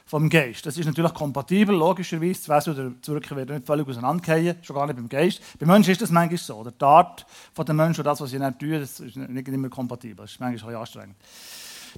vom 0.07 0.29
Geist. 0.29 0.65
Das 0.65 0.77
ist 0.77 0.85
natürlich 0.85 1.13
kompatibel, 1.13 1.75
logischerweise. 1.75 2.47
Das 2.47 2.49
Wesen 2.49 2.73
oder 2.73 2.89
das 2.99 3.09
Wirken 3.09 3.37
werden 3.37 3.55
nicht 3.55 3.67
völlig 3.67 3.87
auseinandergehen, 3.87 4.55
schon 4.63 4.75
gar 4.75 4.87
nicht 4.87 4.95
beim 4.95 5.09
Geist. 5.09 5.41
Bei 5.59 5.65
Menschen 5.65 5.91
ist 5.91 6.01
das 6.01 6.09
manchmal 6.09 6.37
so. 6.37 6.55
Oder 6.55 6.71
die 6.71 6.83
Art 6.83 7.25
von 7.53 7.65
den 7.65 7.75
Menschen 7.75 8.01
und 8.01 8.05
das, 8.05 8.21
was 8.21 8.29
sie 8.29 8.39
nicht 8.39 8.57
tun, 8.57 8.71
das 8.71 8.99
ist 9.01 9.17
nicht 9.17 9.47
immer 9.49 9.69
kompatibel. 9.69 10.23
Das 10.23 10.31
ist 10.31 10.39
manchmal 10.39 10.75
auch 10.75 10.79
anstrengend. 10.79 11.17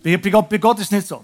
Bei, 0.04 0.16
Gott, 0.18 0.50
bei 0.50 0.58
Gott 0.58 0.80
ist 0.80 0.86
es 0.86 0.92
nicht 0.92 1.08
so. 1.08 1.24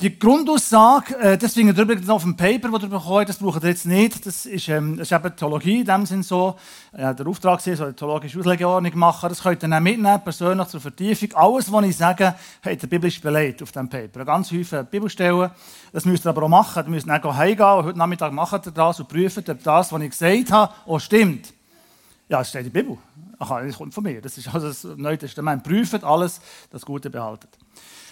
Die 0.00 0.18
Grundaussage, 0.18 1.14
äh, 1.18 1.38
ihr 1.38 1.78
übrigens 1.78 2.08
auf 2.08 2.22
dem 2.22 2.34
Paper, 2.34 2.70
das 2.70 2.84
ihr 2.84 2.88
bekommt, 2.88 3.28
das 3.28 3.36
braucht 3.36 3.62
ihr 3.62 3.68
jetzt 3.68 3.84
nicht. 3.84 4.24
Das 4.24 4.46
ist, 4.46 4.66
ähm, 4.70 4.96
das 4.96 5.10
ist 5.10 5.12
eben 5.12 5.36
Theologie 5.36 5.80
in 5.80 5.84
dem 5.84 6.06
Sinn 6.06 6.22
so. 6.22 6.56
Äh, 6.94 7.14
der 7.14 7.26
Auftrag 7.26 7.66
ist, 7.66 7.76
so 7.76 7.84
eine 7.84 7.94
theologische 7.94 8.38
Auslegeordnung 8.38 8.96
machen. 8.96 9.28
Das 9.28 9.42
könnt 9.42 9.62
ihr 9.62 9.68
dann 9.68 9.82
mitnehmen, 9.82 10.18
persönlich 10.24 10.68
zur 10.68 10.80
Vertiefung. 10.80 11.34
Alles, 11.34 11.70
was 11.70 11.84
ich 11.84 11.98
sage, 11.98 12.34
hat 12.62 12.82
der 12.82 12.86
biblisch 12.86 13.20
belegt 13.20 13.62
auf 13.62 13.72
dem 13.72 13.90
Paper. 13.90 14.24
Ganz 14.24 14.48
viele 14.48 14.84
Bibelstellen. 14.84 15.50
Das 15.92 16.06
müsst 16.06 16.24
ihr 16.24 16.30
aber 16.30 16.44
auch 16.44 16.48
machen. 16.48 16.82
Ihr 16.86 16.90
müsst 16.90 17.06
dann 17.06 17.36
heimgehen 17.36 17.68
und 17.68 17.84
heute 17.84 17.98
Nachmittag 17.98 18.32
macht 18.32 18.66
ihr 18.66 18.72
das 18.72 19.00
und 19.00 19.08
prüft, 19.08 19.50
ob 19.50 19.62
das, 19.62 19.92
was 19.92 20.00
ich 20.00 20.10
gesagt 20.10 20.50
habe, 20.50 20.72
auch 20.86 20.98
stimmt. 20.98 21.52
Ja, 22.26 22.38
das 22.38 22.48
steht 22.48 22.64
in 22.64 22.72
der 22.72 22.82
Bibel. 22.82 22.96
Ach, 23.38 23.50
das 23.50 23.76
kommt 23.76 23.92
von 23.92 24.04
mir. 24.04 24.22
Das 24.22 24.38
ist 24.38 24.48
also 24.48 24.68
das 24.68 24.82
Neue 24.96 25.18
Testament. 25.18 25.62
Prüft 25.62 26.02
alles, 26.04 26.40
das 26.70 26.86
Gute 26.86 27.10
behaltet. 27.10 27.59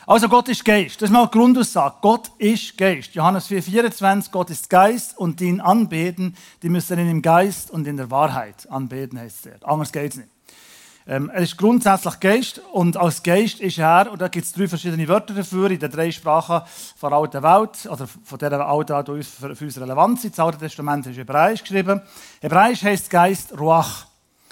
Also 0.08 0.26
Gott 0.26 0.49
ist 0.49 0.64
Geist. 0.64 1.02
Das 1.02 1.10
ist 1.10 1.12
mal 1.12 1.26
die 1.26 1.38
Grundaussage. 1.38 1.96
Gott 2.00 2.31
ist 2.38 2.78
Geist. 2.78 3.14
Johannes 3.14 3.46
4,24, 3.50 4.31
Gott 4.31 4.49
ist 4.49 4.70
Geist 4.70 5.19
und 5.19 5.38
die 5.38 5.49
ihn 5.49 5.60
anbeten, 5.60 6.34
die 6.62 6.70
müssen 6.70 6.99
ihn 6.99 7.10
im 7.10 7.20
Geist 7.20 7.70
und 7.70 7.87
in 7.87 7.99
der 7.99 8.10
Wahrheit 8.10 8.66
anbeten, 8.70 9.19
heißt 9.19 9.44
es. 9.44 9.62
Anders 9.62 9.93
geht 9.93 10.12
es 10.12 10.16
nicht. 10.16 10.31
Ähm, 11.06 11.28
er 11.28 11.43
ist 11.43 11.58
grundsätzlich 11.58 12.20
Geist 12.20 12.62
und 12.72 12.96
als 12.96 13.22
Geist 13.22 13.60
ist 13.60 13.76
er, 13.76 14.10
und 14.10 14.22
da 14.22 14.28
gibt 14.28 14.46
es 14.46 14.52
drei 14.55 14.66
verschiedene 14.66 15.06
Wörter 15.08 15.34
dafür, 15.34 15.70
in 15.70 15.78
den 15.78 15.90
drei 15.90 16.10
Sprachen 16.10 16.62
der 17.02 17.12
alten 17.12 17.43
Welt, 17.43 17.87
oder 17.93 18.06
von 18.06 18.38
dieser 18.38 18.66
alten 18.66 19.05
die 19.05 19.22
für, 19.22 19.55
für 19.55 19.64
uns 19.66 19.78
relevant 19.78 20.22
sind. 20.22 20.32
Das 20.32 20.43
Alte 20.43 20.56
Testament 20.56 21.06
ist 21.06 21.19
Hebräisch 21.19 21.60
geschrieben. 21.60 22.00
Hebräisch 22.40 22.82
heißt 22.82 23.10
Geist 23.10 23.60
Ruach, 23.60 24.06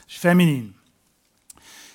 ist 0.07 0.19
feminin. 0.19 0.75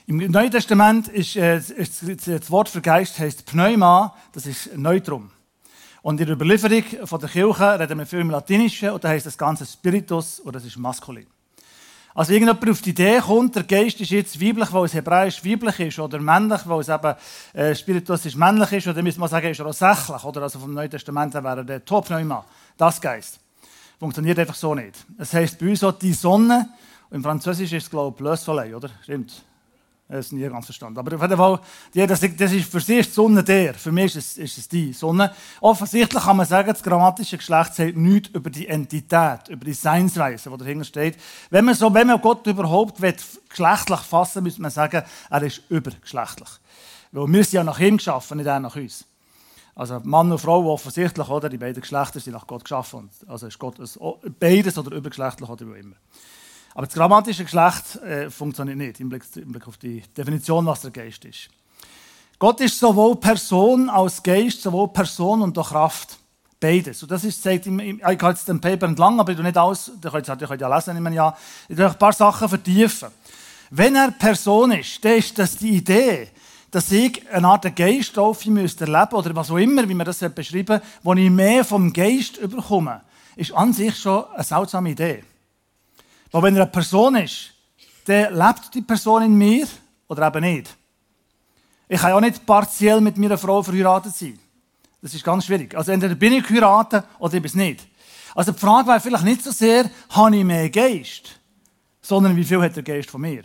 Im 0.08 0.18
Neuen 0.18 0.52
Testament 0.52 1.08
ist, 1.10 1.36
äh, 1.36 1.58
ist, 1.58 2.02
das 2.28 2.50
Wort 2.50 2.70
für 2.70 2.82
Geist 2.82 3.20
heißt 3.20 3.46
Pneuma, 3.46 4.16
das 4.34 4.48
ist 4.48 4.76
Neutrum. 4.76 5.32
Und 6.02 6.20
in 6.20 6.26
der 6.26 6.36
Überlieferung 6.36 6.84
von 7.06 7.20
der 7.20 7.30
Kirche 7.30 7.80
reden 7.80 8.00
wir 8.00 8.08
viel 8.08 8.22
im 8.22 8.32
Latinischen 8.32 8.90
und 8.90 9.04
da 9.04 9.10
heißt 9.10 9.28
das 9.28 9.38
Ganze 9.38 9.66
Spiritus 9.66 10.42
oder 10.42 10.54
das 10.54 10.66
ist 10.66 10.78
maskulin. 10.78 11.28
Also 12.16 12.34
irgendjemand 12.34 12.70
auf 12.70 12.82
die 12.82 12.90
Idee 12.90 13.20
kommt, 13.20 13.56
der 13.56 13.64
Geist 13.64 14.02
ist 14.02 14.10
jetzt 14.10 14.42
weiblich, 14.42 14.74
weil 14.74 14.86
es 14.86 14.94
hebräisch 14.94 15.46
weiblich 15.46 15.80
ist, 15.80 16.00
oder 16.00 16.20
männlich, 16.20 16.62
weil 16.66 16.82
es 16.82 16.90
eben 16.90 17.16
äh, 17.54 17.76
Spiritus 17.76 18.26
ist 18.26 18.36
männlich 18.36 18.72
ist, 18.74 18.88
oder 18.88 19.02
müsste 19.04 19.20
man 19.20 19.30
sagen, 19.30 19.48
ist 19.48 19.60
er 19.60 19.68
auch 19.68 19.74
sächlich, 19.74 20.24
oder 20.24 20.42
also 20.42 20.60
vom 20.60 20.74
Neuen 20.74 20.90
Testament 20.90 21.34
wäre 21.36 21.64
der 21.64 21.86
Topneuma, 21.86 22.44
das 22.76 23.00
Geist. 23.00 23.40
Funktioniert 24.00 24.40
einfach 24.40 24.56
so 24.56 24.74
nicht. 24.74 24.96
Es 25.20 25.34
heißt 25.34 25.60
bei 25.60 25.70
uns 25.70 25.84
auch 25.84 25.94
die 25.94 26.14
Sonne, 26.14 26.68
und 27.12 27.18
im 27.18 27.24
Französischen 27.24 27.78
ist 27.78 27.84
es 27.84 27.90
glaube 27.90 28.18
ich 28.18 28.24
Le 28.24 28.36
Soleil, 28.36 28.76
oder? 28.76 28.90
Stimmt. 29.04 29.46
Das 30.12 30.26
ist 30.26 30.34
nie 30.34 30.42
ganz 30.42 30.66
verstanden. 30.66 31.00
Aber 31.00 31.16
auf 31.16 31.22
jeden 31.22 31.38
Fall, 31.38 31.60
das, 31.94 32.20
das 32.20 32.52
ist 32.52 32.70
für 32.70 32.82
sie 32.82 32.98
ist 32.98 33.12
die 33.12 33.14
Sonne 33.14 33.46
der, 33.46 33.74
für 33.74 33.94
mich 33.94 34.14
ist 34.14 34.38
es, 34.38 34.38
ist 34.38 34.58
es 34.58 34.68
die 34.68 34.92
Sonne. 34.92 35.34
Offensichtlich 35.62 36.22
kann 36.22 36.36
man 36.36 36.46
sagen, 36.46 36.68
das 36.68 36.84
grammatische 36.84 37.38
Geschlecht 37.38 37.76
sagt 37.76 37.96
nichts 37.96 38.28
über 38.34 38.50
die 38.50 38.68
Entität, 38.68 39.48
über 39.48 39.64
die 39.64 39.74
Seinsweise, 39.74 40.50
die 40.50 40.58
dahinter 40.58 40.84
steht. 40.84 41.18
Wenn 41.50 41.64
man, 41.64 41.76
so, 41.76 41.94
wenn 41.94 42.08
man 42.08 42.20
Gott 42.20 42.46
überhaupt 42.46 43.02
will, 43.02 43.16
geschlechtlich 43.48 44.02
fassen 44.02 44.44
müsste 44.44 44.62
man 44.62 44.72
sagen, 44.72 45.02
er 45.30 45.44
ist 45.44 45.62
übergeschlechtlich. 45.70 46.50
Weil 47.14 47.28
wir 47.28 47.44
sind 47.46 47.54
ja 47.54 47.64
nach 47.64 47.80
ihm 47.80 47.96
geschaffen, 47.96 48.38
nicht 48.38 48.48
er 48.48 48.60
nach 48.60 48.76
uns. 48.76 49.06
Also 49.76 50.02
Mann 50.04 50.30
und 50.30 50.40
Frau 50.40 50.74
offensichtlich, 50.74 51.30
oder? 51.30 51.48
Die 51.48 51.58
beiden 51.58 51.80
Geschlechter 51.80 52.20
sind 52.20 52.34
nach 52.34 52.48
Gott 52.48 52.66
geschaffen. 52.66 53.10
Also 53.28 53.48
ist 53.48 53.58
Gott 53.58 53.78
beides 54.38 54.78
oder 54.78 54.94
übergeschlechtlich 54.94 55.50
oder 55.50 55.66
wie 55.68 55.80
immer. 55.80 55.96
Aber 56.74 56.86
das 56.86 56.96
grammatische 56.96 57.44
Geschlecht 57.44 57.96
äh, 57.98 58.30
funktioniert 58.30 58.78
nicht 58.78 59.00
im 59.00 59.10
Blick, 59.10 59.24
im 59.36 59.52
Blick 59.52 59.68
auf 59.68 59.78
die 59.78 60.02
Definition, 60.16 60.66
was 60.66 60.82
der 60.82 60.92
Geist 60.92 61.26
ist. 61.26 61.50
Gott 62.40 62.60
ist 62.62 62.80
sowohl 62.80 63.18
Person 63.18 63.90
als 63.90 64.24
Geist, 64.24 64.62
sowohl 64.62 64.88
Person 64.88 65.42
und 65.42 65.58
auch 65.58 65.70
Kraft. 65.70 66.18
Beides. 66.60 67.02
Und 67.02 67.12
das 67.12 67.24
ist, 67.24 67.42
sagt, 67.42 67.66
ich, 67.66 67.74
ich 67.74 68.04
habe 68.04 68.30
jetzt 68.30 68.48
den 68.48 68.62
Paper 68.62 68.86
entlang, 68.86 69.20
aber 69.20 69.32
ich 69.32 69.40
nicht 69.40 69.58
alles, 69.58 69.92
ihr 70.04 70.12
könnt, 70.12 70.28
ihr 70.28 70.48
könnt 70.48 70.62
ja 70.62 70.76
lesen, 70.76 71.06
ich 71.06 71.14
ja. 71.14 71.36
Ich 71.68 71.76
will 71.76 71.86
ein 71.88 71.98
paar 71.98 72.14
Sachen 72.14 72.48
vertiefen. 72.48 73.10
Wenn 73.72 73.96
er 73.96 74.12
Person 74.12 74.72
ist, 74.72 75.04
dann 75.04 75.18
ist 75.18 75.38
das 75.40 75.58
die 75.58 75.78
Idee, 75.78 76.30
dass 76.70 76.92
ich 76.92 77.28
eine 77.32 77.48
Art 77.48 77.76
Geist 77.76 78.18
auf 78.18 78.46
müsste 78.46 78.86
erleben 78.86 79.16
oder 79.16 79.36
was 79.36 79.52
auch 79.52 79.58
immer, 79.58 79.88
wie 79.88 79.94
man 79.94 80.06
das 80.06 80.20
beschreiben 80.20 80.82
wo 81.04 81.14
ich 81.14 81.30
mehr 81.30 81.66
vom 81.66 81.92
Geist 81.92 82.38
überkomme, 82.38 83.02
ist 83.36 83.54
an 83.54 83.74
sich 83.74 83.98
schon 83.98 84.26
eine 84.34 84.44
seltsame 84.44 84.92
Idee. 84.92 85.24
Weil 86.32 86.44
wenn 86.44 86.56
er 86.56 86.64
eine 86.64 86.72
Person 86.72 87.16
ist, 87.16 87.54
dann 88.06 88.34
lebt 88.34 88.74
die 88.74 88.82
Person 88.82 89.24
in 89.24 89.38
mir 89.38 89.68
oder 90.08 90.28
eben 90.28 90.42
nicht. 90.42 90.76
Ich 91.88 92.00
kann 92.00 92.12
ja 92.12 92.22
nicht 92.22 92.46
partiell 92.46 93.02
mit 93.02 93.18
meiner 93.18 93.38
Frau 93.38 93.62
verheiratet 93.62 94.16
sein. 94.16 94.40
Das 95.02 95.14
ist 95.14 95.24
ganz 95.24 95.46
schwierig. 95.46 95.76
Also 95.76 95.92
entweder 95.92 96.16
bin 96.16 96.34
ich 96.34 96.48
geheiratet 96.48 97.04
oder 97.20 97.34
ich 97.34 97.42
bin 97.42 97.50
es 97.50 97.56
nicht. 97.56 97.88
Also 98.34 98.52
die 98.54 98.60
Frage 98.60 98.88
wäre 98.88 99.00
vielleicht 99.00 99.26
nicht 99.26 99.44
so 99.44 99.52
sehr, 99.52 99.90
habe 100.10 100.38
ich 100.38 100.44
mehr 100.44 100.70
Geist, 100.70 101.40
sondern 102.02 102.36
wie 102.36 102.44
viel 102.44 102.62
hat 102.62 102.76
der 102.76 102.84
Geist 102.84 103.10
von 103.10 103.22
mir? 103.22 103.44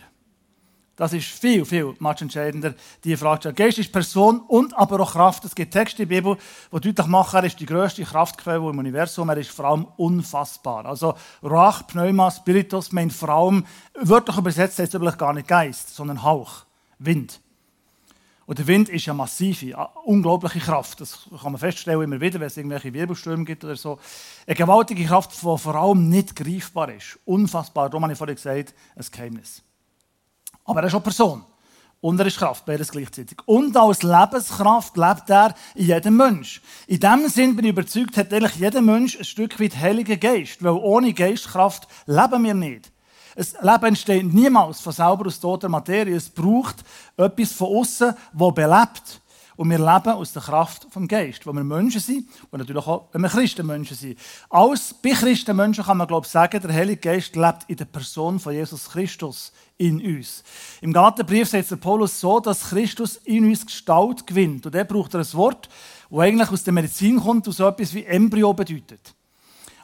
Das 0.97 1.13
ist 1.13 1.27
viel, 1.27 1.63
viel 1.63 1.93
much 1.99 2.21
entscheidender, 2.21 2.73
die 3.03 3.15
Frage. 3.15 3.53
Geist 3.53 3.77
ist 3.77 3.91
Person 3.91 4.39
und 4.39 4.75
aber 4.75 4.99
auch 4.99 5.11
Kraft. 5.11 5.45
Es 5.45 5.53
gibt 5.53 5.71
Texte 5.71 6.01
in 6.01 6.09
der 6.09 6.15
Bibel, 6.15 6.37
die 6.73 6.91
deutlich 6.91 7.05
machen, 7.05 7.37
er 7.37 7.43
ist 7.43 7.59
die 7.59 7.67
grösste 7.67 8.03
Kraftquelle 8.03 8.67
im 8.67 8.79
Universum. 8.79 9.29
Er 9.29 9.37
ist 9.37 9.51
vor 9.51 9.65
allem 9.65 9.87
unfassbar. 9.97 10.87
Also 10.87 11.13
Rach, 11.43 11.85
Pneuma, 11.85 12.31
Spiritus 12.31 12.91
meint 12.91 13.13
vor 13.13 13.29
allem, 13.29 13.63
wörtlich 13.93 14.37
übersetzt 14.37 14.79
heißt 14.79 14.89
es 14.89 14.95
übrigens 14.95 15.19
gar 15.19 15.33
nicht 15.33 15.47
Geist, 15.47 15.95
sondern 15.95 16.23
Hauch, 16.23 16.65
Wind. 16.97 17.41
Und 18.47 18.57
der 18.57 18.65
Wind 18.65 18.89
ist 18.89 19.05
ja 19.05 19.13
massive, 19.13 19.77
unglaubliche 20.03 20.59
Kraft. 20.59 20.99
Das 21.01 21.27
kann 21.43 21.51
man 21.51 21.59
feststellen 21.59 22.01
immer 22.01 22.19
wieder, 22.19 22.39
wenn 22.39 22.47
es 22.47 22.57
irgendwelche 22.57 22.91
Wirbelstürme 22.91 23.45
gibt 23.45 23.63
oder 23.63 23.75
so. 23.75 23.99
Eine 24.47 24.55
gewaltige 24.55 25.05
Kraft, 25.05 25.33
die 25.33 25.37
vor 25.41 25.75
allem 25.75 26.09
nicht 26.09 26.35
greifbar 26.35 26.91
ist. 26.91 27.19
Unfassbar. 27.25 27.87
Darum 27.89 28.01
habe 28.01 28.13
ich 28.13 28.17
vorhin 28.17 28.35
gesagt, 28.35 28.73
ein 28.95 29.05
Geheimnis. 29.11 29.61
Aber 30.67 30.81
er 30.81 30.87
ist 30.87 30.93
auch 30.93 31.03
Person. 31.03 31.43
und 31.99 32.19
er 32.19 32.27
ist 32.27 32.37
Kraft, 32.37 32.65
beides 32.65 32.91
gleichzeitig. 32.91 33.37
Und 33.45 33.75
als 33.75 34.03
Lebenskraft 34.03 34.95
lebt 34.97 35.29
er 35.29 35.55
in 35.73 35.87
jedem 35.87 36.17
Mensch. 36.17 36.61
In 36.85 36.99
dem 36.99 37.27
Sinn 37.27 37.55
bin 37.55 37.65
ich 37.65 37.71
überzeugt, 37.71 38.17
hat 38.17 38.31
eigentlich 38.31 38.55
jeder 38.55 38.81
Mensch 38.81 39.17
ein 39.17 39.25
Stück 39.25 39.59
weit 39.59 39.75
Heiligen 39.75 40.19
Geist, 40.19 40.63
weil 40.63 40.73
ohne 40.73 41.13
Geistkraft 41.13 41.87
leben 42.05 42.43
wir 42.43 42.53
nicht. 42.53 42.91
Das 43.35 43.53
Leben 43.61 43.85
entsteht 43.85 44.33
niemals 44.33 44.79
von 44.79 44.93
selber 44.93 45.27
aus 45.27 45.39
toter 45.39 45.69
Materie. 45.69 46.15
Es 46.15 46.29
braucht 46.29 46.77
etwas 47.17 47.51
von 47.51 47.77
außen, 47.77 48.13
das 48.33 48.53
belebt. 48.53 49.21
Und 49.55 49.71
wir 49.71 49.79
leben 49.79 50.13
aus 50.13 50.33
der 50.33 50.43
Kraft 50.43 50.85
vom 50.91 51.07
Geist, 51.07 51.47
wo 51.47 51.51
wir 51.51 51.63
Menschen 51.63 51.99
sind 51.99 52.29
und 52.51 52.59
natürlich 52.59 52.85
auch, 52.85 53.09
wenn 53.11 53.21
wir 53.21 53.29
Christenmenschen 53.29 53.97
sind. 53.97 54.19
Als 54.51 54.93
bei 54.93 55.09
Christenmenschen 55.09 55.83
kann 55.83 55.97
man, 55.97 56.07
glaube 56.07 56.27
ich, 56.27 56.31
sagen, 56.31 56.61
der 56.61 56.73
Heilige 56.73 57.01
Geist 57.01 57.35
lebt 57.35 57.63
in 57.67 57.75
der 57.75 57.85
Person 57.85 58.39
von 58.39 58.53
Jesus 58.53 58.89
Christus 58.89 59.51
in 59.77 60.01
uns. 60.03 60.43
Im 60.81 60.91
Galaterbrief 60.91 61.49
sagt 61.49 61.69
der 61.69 61.75
Paulus 61.75 62.19
so, 62.19 62.39
dass 62.39 62.69
Christus 62.69 63.17
in 63.25 63.45
uns 63.45 63.65
Gestalt 63.65 64.25
gewinnt. 64.25 64.65
Und 64.65 64.75
er 64.75 64.85
braucht 64.85 65.13
er 65.13 65.21
ein 65.21 65.33
Wort, 65.33 65.69
das 66.09 66.19
eigentlich 66.19 66.51
aus 66.51 66.63
der 66.63 66.73
Medizin 66.73 67.19
kommt 67.19 67.47
und 67.47 67.53
so 67.53 67.67
etwas 67.67 67.93
wie 67.93 68.03
Embryo 68.03 68.53
bedeutet. 68.53 69.13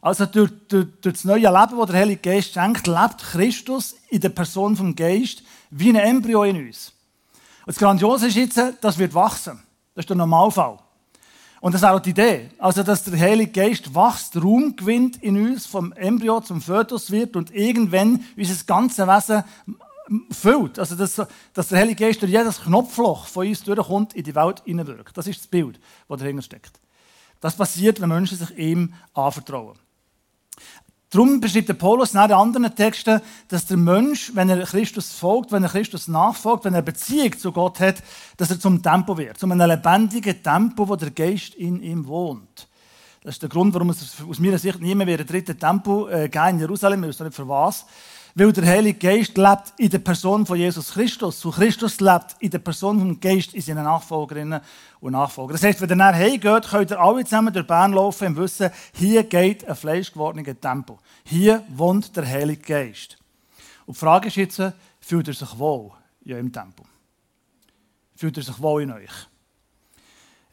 Also 0.02 0.26
durch, 0.26 0.52
durch, 0.68 0.88
durch 1.00 1.14
das 1.16 1.24
neue 1.24 1.48
Leben, 1.48 1.78
das 1.78 1.90
der 1.90 2.00
Heilige 2.00 2.22
Geist 2.22 2.54
schenkt, 2.54 2.88
lebt 2.88 3.20
Christus 3.20 3.96
in 4.10 4.20
der 4.20 4.30
Person 4.30 4.76
vom 4.76 4.96
Geist 4.96 5.44
wie 5.70 5.90
ein 5.90 5.96
Embryo 5.96 6.44
in 6.44 6.68
uns. 6.68 6.92
Und 7.66 7.70
das 7.70 7.78
Grandiose 7.78 8.28
ist 8.28 8.36
jetzt, 8.36 8.60
das 8.82 8.98
wird 8.98 9.14
wachsen. 9.14 9.64
Das 9.96 10.04
ist 10.04 10.10
der 10.10 10.18
Normalfall. 10.18 10.80
Und 11.64 11.72
das 11.72 11.82
ist 11.82 11.88
auch 11.88 12.02
die 12.02 12.10
Idee. 12.10 12.50
Also, 12.58 12.84
dass 12.84 13.06
der 13.06 13.18
Heilige 13.18 13.54
Geist 13.54 13.96
wächst, 13.96 14.36
Raum 14.36 14.76
gewinnt 14.76 15.24
in 15.24 15.42
uns, 15.42 15.66
vom 15.66 15.94
Embryo 15.94 16.42
zum 16.42 16.62
Fötus 16.62 17.10
wird 17.10 17.38
und 17.38 17.56
irgendwann 17.56 18.26
unser 18.36 18.66
ganzes 18.66 19.08
Wesen 19.08 19.46
füllt. 20.30 20.78
Also, 20.78 20.96
dass, 20.96 21.22
dass 21.54 21.70
der 21.70 21.80
Heilige 21.80 22.04
Geist 22.04 22.22
durch 22.22 22.34
jedes 22.34 22.60
Knopfloch 22.60 23.28
von 23.28 23.48
uns 23.48 23.64
durchkommt, 23.64 24.14
in 24.14 24.26
die 24.26 24.36
Welt 24.36 24.62
hineinwirkt. 24.66 25.16
Das 25.16 25.26
ist 25.26 25.40
das 25.40 25.48
Bild, 25.48 25.80
das 26.10 26.20
dahinter 26.20 26.42
steckt. 26.42 26.82
Das 27.40 27.56
passiert, 27.56 28.02
wenn 28.02 28.10
Menschen 28.10 28.38
sich 28.38 28.58
ihm 28.58 28.94
anvertrauen. 29.14 29.80
Darum 31.14 31.40
beschreibt 31.40 31.70
der 31.70 31.76
Paulus 31.76 32.16
in 32.16 32.20
anderen 32.20 32.76
Texten, 32.76 33.22
dass 33.48 33.68
der 33.68 33.78
Mensch, 33.78 34.32
wenn 34.34 34.50
er 34.50 34.66
Christus 34.66 35.14
folgt, 35.14 35.52
wenn 35.52 35.62
er 35.62 35.70
Christus 35.70 36.08
nachfolgt, 36.08 36.66
wenn 36.66 36.74
er 36.74 36.82
Beziehung 36.82 37.38
zu 37.38 37.52
Gott 37.52 37.80
hat, 37.82 38.02
dass 38.38 38.50
er 38.50 38.60
zum 38.60 38.82
Tempo 38.82 39.16
wird, 39.16 39.38
zum 39.38 39.52
einem 39.52 39.70
lebendigen 39.70 40.42
Tempo, 40.42 40.90
wo 40.90 40.96
der 40.96 41.12
Geist 41.12 41.54
in 41.54 41.84
ihm 41.84 42.08
wohnt. 42.08 42.68
Das 43.22 43.36
ist 43.36 43.44
der 43.44 43.50
Grund, 43.50 43.76
warum 43.76 43.92
es 43.92 44.22
aus 44.28 44.40
meiner 44.40 44.58
Sicht 44.58 44.82
niemand 44.82 45.08
mehr 45.08 45.20
ein 45.20 45.28
dritten 45.28 45.58
Tempo 45.60 46.08
äh, 46.08 46.32
in 46.50 46.60
Jerusalem, 46.60 47.04
ich 47.04 47.10
weiß 47.10 47.20
nicht 47.20 47.36
für 47.36 47.48
was. 47.48 47.86
Weil 48.36 48.52
der 48.52 48.66
Heilige 48.66 48.98
Geist 48.98 49.38
lebt 49.38 49.74
in 49.78 49.90
der 49.92 50.00
Person 50.00 50.46
von 50.46 50.58
Jesus 50.58 50.94
Christus. 50.94 51.46
Und 51.46 51.54
Christus 51.54 52.00
lebt 52.00 52.36
in 52.40 52.50
der 52.50 52.60
Person 52.60 53.00
vom 53.00 53.20
Geist 53.20 53.54
in 53.54 53.62
seinen 53.62 53.84
Nachfolgerinnen 53.84 54.60
und 55.00 55.12
Nachfolgern. 55.12 55.54
Das 55.54 55.64
heißt, 55.64 55.80
wenn 55.82 55.90
ihr 55.90 55.96
nachher 55.96 56.32
heimgeht, 56.32 56.68
könnt 56.68 56.90
ihr 56.90 57.00
alle 57.00 57.24
zusammen 57.24 57.54
durch 57.54 57.68
Bern 57.68 57.94
laufen 57.94 58.30
und 58.30 58.38
wissen, 58.38 58.72
hier 58.94 59.24
geht 59.24 59.68
ein 59.68 59.76
fleischgewordener 59.76 60.60
Tempo. 60.60 60.98
Hier 61.24 61.64
wohnt 61.70 62.16
der 62.18 62.28
Heilige 62.28 62.64
Geist. 62.64 63.20
Und 63.86 63.98
die 63.98 64.00
Frage 64.00 64.30
ist 64.30 64.36
jetzt, 64.38 64.62
fühlt 65.00 65.28
er 65.28 65.34
sich 65.36 65.60
wohl 65.60 65.92
in 66.22 66.34
eurem 66.34 66.52
Tempo? 66.52 66.86
Fühlt 68.16 68.38
er 68.38 68.44
sich 68.44 68.60
wohl 68.60 68.82
in 68.82 68.92
euch? 68.94 69.12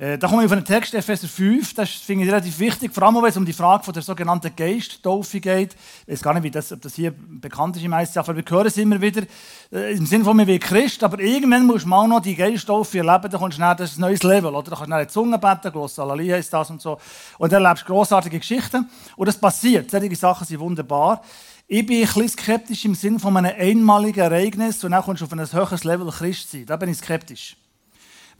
Äh, 0.00 0.16
da 0.16 0.28
komme 0.28 0.40
ich 0.40 0.46
auf 0.46 0.52
einen 0.52 0.64
Text, 0.64 0.94
Epheser 0.94 1.28
5, 1.28 1.74
das 1.74 1.90
finde 1.90 2.24
ich 2.24 2.30
relativ 2.30 2.58
wichtig, 2.58 2.94
vor 2.94 3.02
allem 3.02 3.16
wenn 3.16 3.26
es 3.26 3.36
um 3.36 3.44
die 3.44 3.52
Frage 3.52 3.84
von 3.84 3.92
der 3.92 4.02
sogenannten 4.02 4.50
Geisttaufe 4.56 5.40
geht. 5.40 5.76
Ich 6.06 6.14
weiß 6.14 6.22
gar 6.22 6.32
nicht, 6.32 6.44
wie 6.44 6.50
das, 6.50 6.72
ob 6.72 6.80
das 6.80 6.94
hier 6.94 7.12
bekannt 7.12 7.76
ist 7.76 7.82
im 7.82 7.90
meisten 7.90 8.18
aber 8.18 8.34
wir 8.34 8.42
hören 8.48 8.66
es 8.66 8.78
immer 8.78 8.98
wieder, 8.98 9.24
äh, 9.70 9.92
im 9.94 10.06
Sinne 10.06 10.24
von 10.24 10.38
mir 10.38 10.46
wie 10.46 10.58
Christ, 10.58 11.04
aber 11.04 11.20
irgendwann 11.20 11.66
musst 11.66 11.84
du 11.84 11.90
mal 11.90 12.08
noch 12.08 12.20
die 12.20 12.34
Geisttaufe 12.34 12.96
erleben, 12.96 13.30
dann 13.30 13.38
kommst 13.38 13.58
du 13.58 13.62
schnell, 13.62 13.76
das 13.76 13.90
ist 13.90 13.98
ein 13.98 14.00
neues 14.00 14.22
Level, 14.22 14.54
oder? 14.54 14.70
Da 14.70 14.76
kannst 14.76 14.80
du 14.80 14.86
schnell 14.86 15.00
in 15.02 15.06
die 15.06 15.12
Zunge 15.12 15.38
beten, 15.38 15.70
gross 15.70 15.98
Halleluja 15.98 16.36
ist 16.38 16.50
das 16.50 16.70
und 16.70 16.80
so. 16.80 16.96
Und 17.36 17.52
dann 17.52 17.62
erlebst 17.62 17.86
du 17.86 17.92
grossartige 17.92 18.38
Geschichten. 18.38 18.88
Und 19.16 19.28
das 19.28 19.36
passiert, 19.36 19.90
solche 19.90 20.16
Sachen 20.16 20.46
sind 20.46 20.60
wunderbar. 20.60 21.20
Ich 21.68 21.84
bin 21.84 21.98
ein 21.98 22.06
bisschen 22.06 22.28
skeptisch 22.30 22.86
im 22.86 22.94
Sinne 22.94 23.18
von 23.18 23.36
einem 23.36 23.54
einmaligen 23.54 24.20
Ereignis 24.20 24.82
und 24.82 24.92
dann 24.92 25.02
kommst 25.02 25.20
du 25.20 25.26
auf 25.26 25.32
ein 25.32 25.52
höheres 25.52 25.84
Level 25.84 26.10
Christ 26.10 26.50
sein. 26.50 26.64
Da 26.64 26.76
bin 26.76 26.88
ich 26.88 26.96
skeptisch 26.96 27.54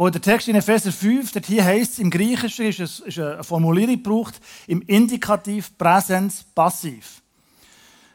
wo 0.01 0.09
der 0.09 0.23
Text 0.23 0.49
in 0.49 0.57
Epheser 0.57 0.93
5, 0.93 1.33
dort 1.33 1.45
hier 1.45 1.63
heißt 1.63 1.99
im 1.99 2.09
Griechischen 2.09 2.65
ist, 2.65 3.19
eine 3.19 3.45
Formulierung 3.45 4.03
gebraucht, 4.03 4.41
im 4.67 4.81
Indikativ 4.81 5.77
Präsens 5.77 6.43
Passiv. 6.55 7.21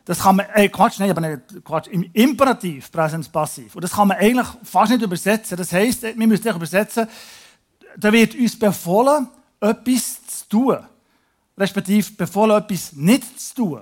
Das 0.03 0.19
kann 0.19 0.37
man, 0.37 0.47
äh, 0.55 0.67
Quatsch, 0.67 0.97
nein, 0.97 1.11
aber 1.11 1.21
nicht, 1.21 1.63
Quatsch, 1.63 1.85
im 1.89 2.09
Imperativ 2.11 2.91
Präsens 2.91 3.29
Passiv. 3.29 3.75
Und 3.75 3.83
das 3.83 3.91
kann 3.91 4.07
man 4.07 4.17
eigentlich 4.17 4.47
fast 4.63 4.93
nicht 4.93 5.03
übersetzen. 5.03 5.57
Das 5.57 5.71
heisst, 5.73 6.01
wir 6.01 6.15
müssen 6.15 6.47
es 6.47 6.55
übersetzen, 6.55 7.07
da 7.95 8.11
wird 8.11 8.33
uns 8.33 8.57
befohlen, 8.57 9.27
etwas 9.59 10.25
zu 10.25 10.49
tun. 10.49 10.79
Respektive 11.55 12.13
befohlen, 12.13 12.63
etwas 12.63 12.93
nicht 12.93 13.39
zu 13.39 13.53
tun. 13.53 13.81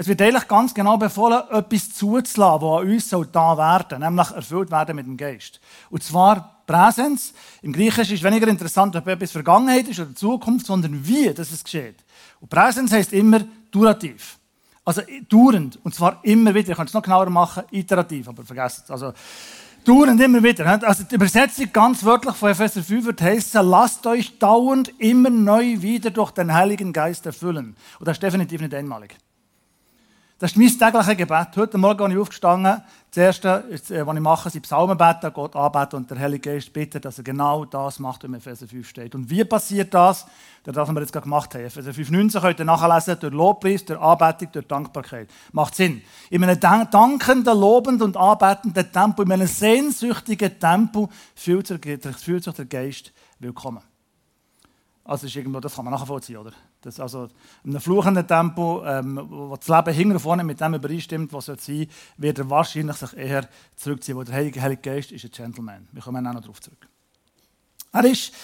Es 0.00 0.06
wird 0.06 0.22
eigentlich 0.22 0.46
ganz 0.46 0.72
genau 0.72 0.96
befohlen, 0.96 1.42
etwas 1.50 1.92
zuzulassen, 1.92 2.62
was 2.62 3.12
an 3.12 3.20
uns 3.20 3.32
da 3.32 3.58
werden 3.58 3.86
soll, 3.90 3.98
nämlich 3.98 4.30
erfüllt 4.30 4.70
werden 4.70 4.94
mit 4.94 5.06
dem 5.06 5.16
Geist. 5.16 5.60
Und 5.90 6.04
zwar 6.04 6.62
Präsens. 6.68 7.34
Im 7.62 7.72
Griechischen 7.72 8.14
ist 8.14 8.22
weniger 8.22 8.46
interessant, 8.46 8.94
ob 8.94 9.08
etwas 9.08 9.32
Vergangenheit 9.32 9.88
ist 9.88 9.98
oder 9.98 10.14
Zukunft, 10.14 10.66
sondern 10.66 11.04
wie 11.04 11.34
das 11.34 11.50
es 11.50 11.64
geschieht. 11.64 11.96
Und 12.40 12.48
Präsens 12.48 12.92
heisst 12.92 13.12
immer 13.12 13.40
durativ. 13.72 14.38
Also 14.84 15.02
dauernd. 15.28 15.80
Und 15.82 15.96
zwar 15.96 16.20
immer 16.22 16.54
wieder. 16.54 16.70
Ich 16.70 16.76
kann 16.76 16.86
es 16.86 16.94
noch 16.94 17.02
genauer 17.02 17.28
machen, 17.28 17.64
iterativ, 17.72 18.28
aber 18.28 18.44
vergesst 18.44 18.84
es. 18.84 18.90
Also 18.92 19.12
dauernd 19.84 20.20
immer 20.20 20.40
wieder. 20.40 20.64
Also 20.86 21.02
die 21.10 21.16
Übersetzung 21.16 21.72
ganz 21.72 22.04
wörtlich 22.04 22.36
von 22.36 22.50
Epheser 22.50 22.84
5 22.84 23.04
wird 23.04 23.20
heißen, 23.20 23.68
lasst 23.68 24.06
euch 24.06 24.38
dauernd 24.38 24.92
immer 25.00 25.30
neu 25.30 25.82
wieder 25.82 26.10
durch 26.10 26.30
den 26.30 26.54
Heiligen 26.54 26.92
Geist 26.92 27.26
erfüllen. 27.26 27.74
Und 27.98 28.06
das 28.06 28.18
ist 28.18 28.22
definitiv 28.22 28.60
nicht 28.60 28.74
einmalig. 28.74 29.16
Das 30.40 30.52
ist 30.52 30.56
mein 30.56 30.68
tägliches 30.68 31.16
Gebet. 31.16 31.48
Heute 31.56 31.78
Morgen 31.78 31.98
bin 31.98 32.12
ich 32.12 32.18
aufgestanden. 32.18 32.80
Das 33.10 33.16
Erste, 33.16 33.64
was 33.68 34.16
ich 34.16 34.20
mache, 34.20 34.50
sind 34.50 34.62
Psalmen 34.62 34.96
beten, 34.96 35.32
Gott 35.32 35.56
anbeten 35.56 35.96
und 35.96 36.08
der 36.08 36.16
Heilige 36.16 36.52
Geist 36.52 36.72
bittet, 36.72 37.04
dass 37.04 37.18
er 37.18 37.24
genau 37.24 37.64
das 37.64 37.98
macht, 37.98 38.22
wie 38.22 38.26
im 38.26 38.34
Epheser 38.34 38.68
5 38.68 38.88
steht. 38.88 39.16
Und 39.16 39.28
wie 39.28 39.44
passiert 39.44 39.92
das? 39.92 40.26
Das, 40.62 40.76
was 40.76 40.92
wir 40.92 41.00
jetzt 41.00 41.12
gerade 41.12 41.24
gemacht 41.24 41.52
haben. 41.56 41.64
Epheser 41.64 41.90
5,19 41.90 42.40
könnt 42.40 42.60
ihr 42.60 42.64
nachlesen, 42.66 43.18
durch 43.18 43.34
Lobpreis, 43.34 43.84
durch 43.84 44.00
Anbetung, 44.00 44.52
durch 44.52 44.66
Dankbarkeit. 44.68 45.28
Macht 45.50 45.74
Sinn. 45.74 46.02
In 46.30 46.44
einem 46.44 46.60
dankenden, 46.60 47.58
lobenden 47.58 48.02
und 48.02 48.16
anbetenden 48.16 48.92
Tempo, 48.92 49.22
in 49.22 49.32
einem 49.32 49.48
sehnsüchtigen 49.48 50.56
Tempo 50.60 51.08
fühlt 51.34 51.66
sich 51.66 51.80
der 51.80 52.64
Geist 52.66 53.12
willkommen. 53.40 53.82
Also 55.08 55.26
ist 55.26 55.34
irgendwo, 55.34 55.58
das 55.58 55.74
kann 55.74 55.86
man 55.86 55.94
nachvollziehen, 55.94 56.36
oder? 56.36 56.52
Das 56.82 57.00
also 57.00 57.28
in 57.64 57.70
einem 57.70 57.80
fluchenden 57.80 58.26
Tempo, 58.26 58.84
ähm, 58.84 59.18
wo 59.26 59.56
das 59.56 59.66
Leben 59.66 59.94
hinten 59.94 60.20
vorne 60.20 60.44
mit 60.44 60.60
dem 60.60 60.74
übereinstimmt, 60.74 61.32
was 61.32 61.46
soll 61.46 61.58
sein, 61.58 61.86
wird 62.18 62.38
er 62.38 62.50
wahrscheinlich 62.50 62.96
sich 62.96 63.16
eher 63.16 63.48
zurückziehen, 63.74 64.18
weil 64.18 64.26
der 64.26 64.34
Heilige, 64.34 64.60
Heilige 64.60 64.82
Geist 64.82 65.10
ist 65.10 65.24
ein 65.24 65.30
Gentleman. 65.30 65.88
Wir 65.92 66.02
kommen 66.02 66.26
auch 66.26 66.34
noch 66.34 66.42
darauf 66.42 66.60
zurück. 66.60 66.86
Er 67.90 68.04
ist 68.04 68.34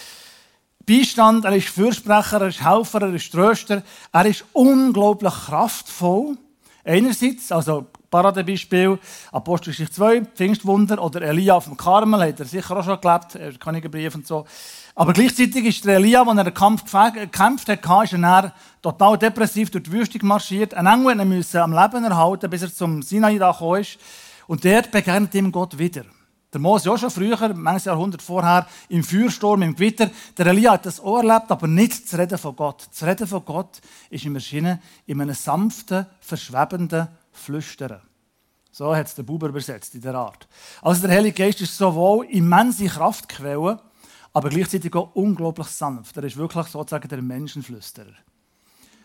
Beistand, 0.86 1.44
er 1.44 1.54
ist 1.54 1.68
Fürsprecher, 1.68 2.40
er 2.40 2.48
ist 2.48 2.64
Helfer, 2.64 3.02
er 3.02 3.12
ist 3.12 3.30
Tröster, 3.30 3.82
er 4.10 4.24
ist 4.24 4.46
unglaublich 4.54 5.34
kraftvoll. 5.34 6.38
Einerseits, 6.82 7.52
also 7.52 7.88
Paradebeispiel, 8.10 8.98
Apostelgeschichte 9.32 9.96
2, 9.96 10.24
Pfingstwunder 10.34 11.02
oder 11.02 11.20
Elia 11.20 11.56
auf 11.56 11.64
dem 11.64 11.76
Karmel, 11.76 12.28
hat 12.28 12.40
er 12.40 12.46
sicher 12.46 12.74
auch 12.74 12.84
schon 12.84 13.00
gelebt, 13.00 13.60
Königenbrief 13.60 14.14
und 14.14 14.26
so. 14.26 14.46
Aber 14.96 15.12
gleichzeitig 15.12 15.64
ist 15.64 15.84
der 15.84 15.96
Elia, 15.96 16.22
als 16.22 16.38
er 16.38 16.44
den 16.44 16.54
Kampf 16.54 16.84
gekämpft 16.84 17.68
hat, 17.68 18.04
ist 18.04 18.12
er 18.12 18.54
total 18.80 19.18
depressiv 19.18 19.70
durch 19.70 19.84
die 19.84 19.92
Wüste 19.92 20.24
marschiert. 20.24 20.72
Ein 20.74 20.86
Engel 20.86 21.24
musste 21.24 21.62
am 21.62 21.72
Leben 21.72 22.04
erhalten, 22.04 22.48
bis 22.48 22.62
er 22.62 22.72
zum 22.72 23.02
Sinai 23.02 23.34
gekommen 23.34 23.80
ist. 23.80 23.98
Und 24.46 24.64
dort 24.64 24.92
begegnet 24.92 25.34
ihm 25.34 25.50
Gott 25.50 25.76
wieder. 25.78 26.04
Der 26.52 26.60
Mose 26.60 26.92
auch 26.92 26.96
schon 26.96 27.10
früher, 27.10 27.52
manches 27.54 27.86
Jahrhundert 27.86 28.22
vorher, 28.22 28.68
im 28.88 29.02
Feuersturm, 29.02 29.62
im 29.62 29.74
Gewitter. 29.74 30.08
Der 30.38 30.46
Elia 30.46 30.72
hat 30.72 30.86
das 30.86 31.00
auch 31.00 31.16
erlebt, 31.18 31.50
aber 31.50 31.66
nicht 31.66 32.04
das 32.04 32.16
Reden 32.16 32.38
von 32.38 32.54
Gott. 32.54 32.86
Das 32.88 33.02
Reden 33.02 33.26
von 33.26 33.44
Gott 33.44 33.80
ist 34.10 34.24
ihm 34.24 34.36
erschienen 34.36 34.80
in 35.06 35.20
einem 35.20 35.34
sanften, 35.34 36.06
verschwebenden 36.20 37.08
Flüstern. 37.32 38.00
So 38.70 38.94
hat 38.94 39.08
es 39.08 39.16
der 39.16 39.24
Buber 39.24 39.48
übersetzt, 39.48 39.96
in 39.96 40.02
der 40.02 40.14
Art. 40.14 40.46
Also 40.82 41.08
der 41.08 41.16
Heilige 41.16 41.42
Geist 41.42 41.60
ist 41.60 41.76
sowohl 41.76 42.26
immense 42.26 42.86
Kraftquelle, 42.86 43.80
aber 44.34 44.50
gleichzeitig 44.50 44.94
auch 44.94 45.14
unglaublich 45.14 45.68
sanft. 45.68 46.16
Er 46.16 46.24
ist 46.24 46.36
wirklich 46.36 46.66
sozusagen 46.66 47.08
der 47.08 47.22
Menschenflüsterer. 47.22 48.12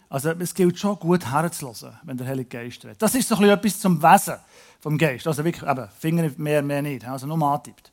Also 0.09 0.31
es 0.31 0.55
gilt 0.55 0.79
schon 0.79 0.97
gut 0.97 1.31
herzuhören, 1.31 1.99
wenn 2.03 2.17
der 2.17 2.27
Heilige 2.27 2.49
Geist 2.49 2.83
redet. 2.83 2.99
Das 2.99 3.13
ist 3.13 3.29
so 3.29 3.35
ein 3.35 3.41
bisschen 3.41 3.57
etwas 3.57 3.79
zum 3.79 4.01
Wesen 4.01 4.35
vom 4.79 4.97
Geist. 4.97 5.27
Also 5.27 5.45
wirklich, 5.45 5.69
eben, 5.69 5.87
Finger 5.99 6.31
mehr, 6.37 6.63
mehr 6.63 6.81
nicht. 6.81 7.07
Also 7.07 7.27
nur 7.27 7.39
antippt. 7.43 7.91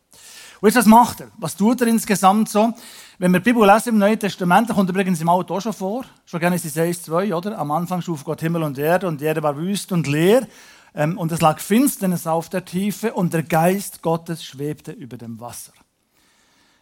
Und 0.62 0.69
jetzt, 0.69 0.76
was 0.76 0.87
macht 0.87 1.21
er? 1.21 1.28
Was 1.37 1.55
tut 1.55 1.83
er 1.83 1.88
insgesamt 1.88 2.49
so? 2.49 2.73
Wenn 3.19 3.33
wir 3.33 3.40
die 3.40 3.52
Bibel 3.52 3.71
lesen 3.71 3.90
im 3.90 3.99
Neuen 3.99 4.19
Testament, 4.19 4.71
kommt 4.71 4.88
übrigens 4.88 5.21
im 5.21 5.28
Alten 5.28 5.52
auch 5.52 5.61
schon 5.61 5.75
vor, 5.75 6.07
schon 6.25 6.40
Genesis 6.40 6.78
1, 6.78 7.02
2, 7.02 7.35
oder? 7.35 7.59
Am 7.59 7.71
Anfang 7.71 8.00
schuf 8.00 8.25
Gott 8.25 8.40
Himmel 8.40 8.62
und 8.62 8.78
Erde 8.78 9.07
und 9.09 9.21
die 9.21 9.26
Erde 9.26 9.43
war 9.43 9.59
wüst 9.59 9.93
und 9.93 10.07
leer. 10.07 10.49
Ähm, 10.95 11.19
und 11.19 11.31
es 11.33 11.43
lag 11.43 11.61
Finsternis 11.61 12.26
auf 12.26 12.49
der 12.49 12.64
Tiefe 12.64 13.12
und 13.12 13.35
der 13.35 13.43
Geist 13.43 14.00
Gottes 14.00 14.43
schwebte 14.43 14.93
über 14.93 15.19
dem 15.19 15.38
Wasser. 15.38 15.73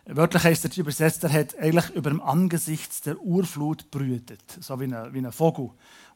Wörtlich 0.07 0.45
heißt 0.45 0.67
es 0.67 0.77
übersetzt, 0.77 1.25
er 1.25 1.33
hat 1.33 1.59
eigentlich 1.59 1.91
über 1.91 2.11
dem 2.11 2.21
Angesicht 2.21 3.07
der 3.07 3.19
Urflut 3.21 3.91
brütet, 3.91 4.43
so 4.61 4.79
wie 4.79 4.85
ein, 4.85 5.15
wie 5.15 5.19
ein 5.19 5.33
Vogel, 5.33 5.71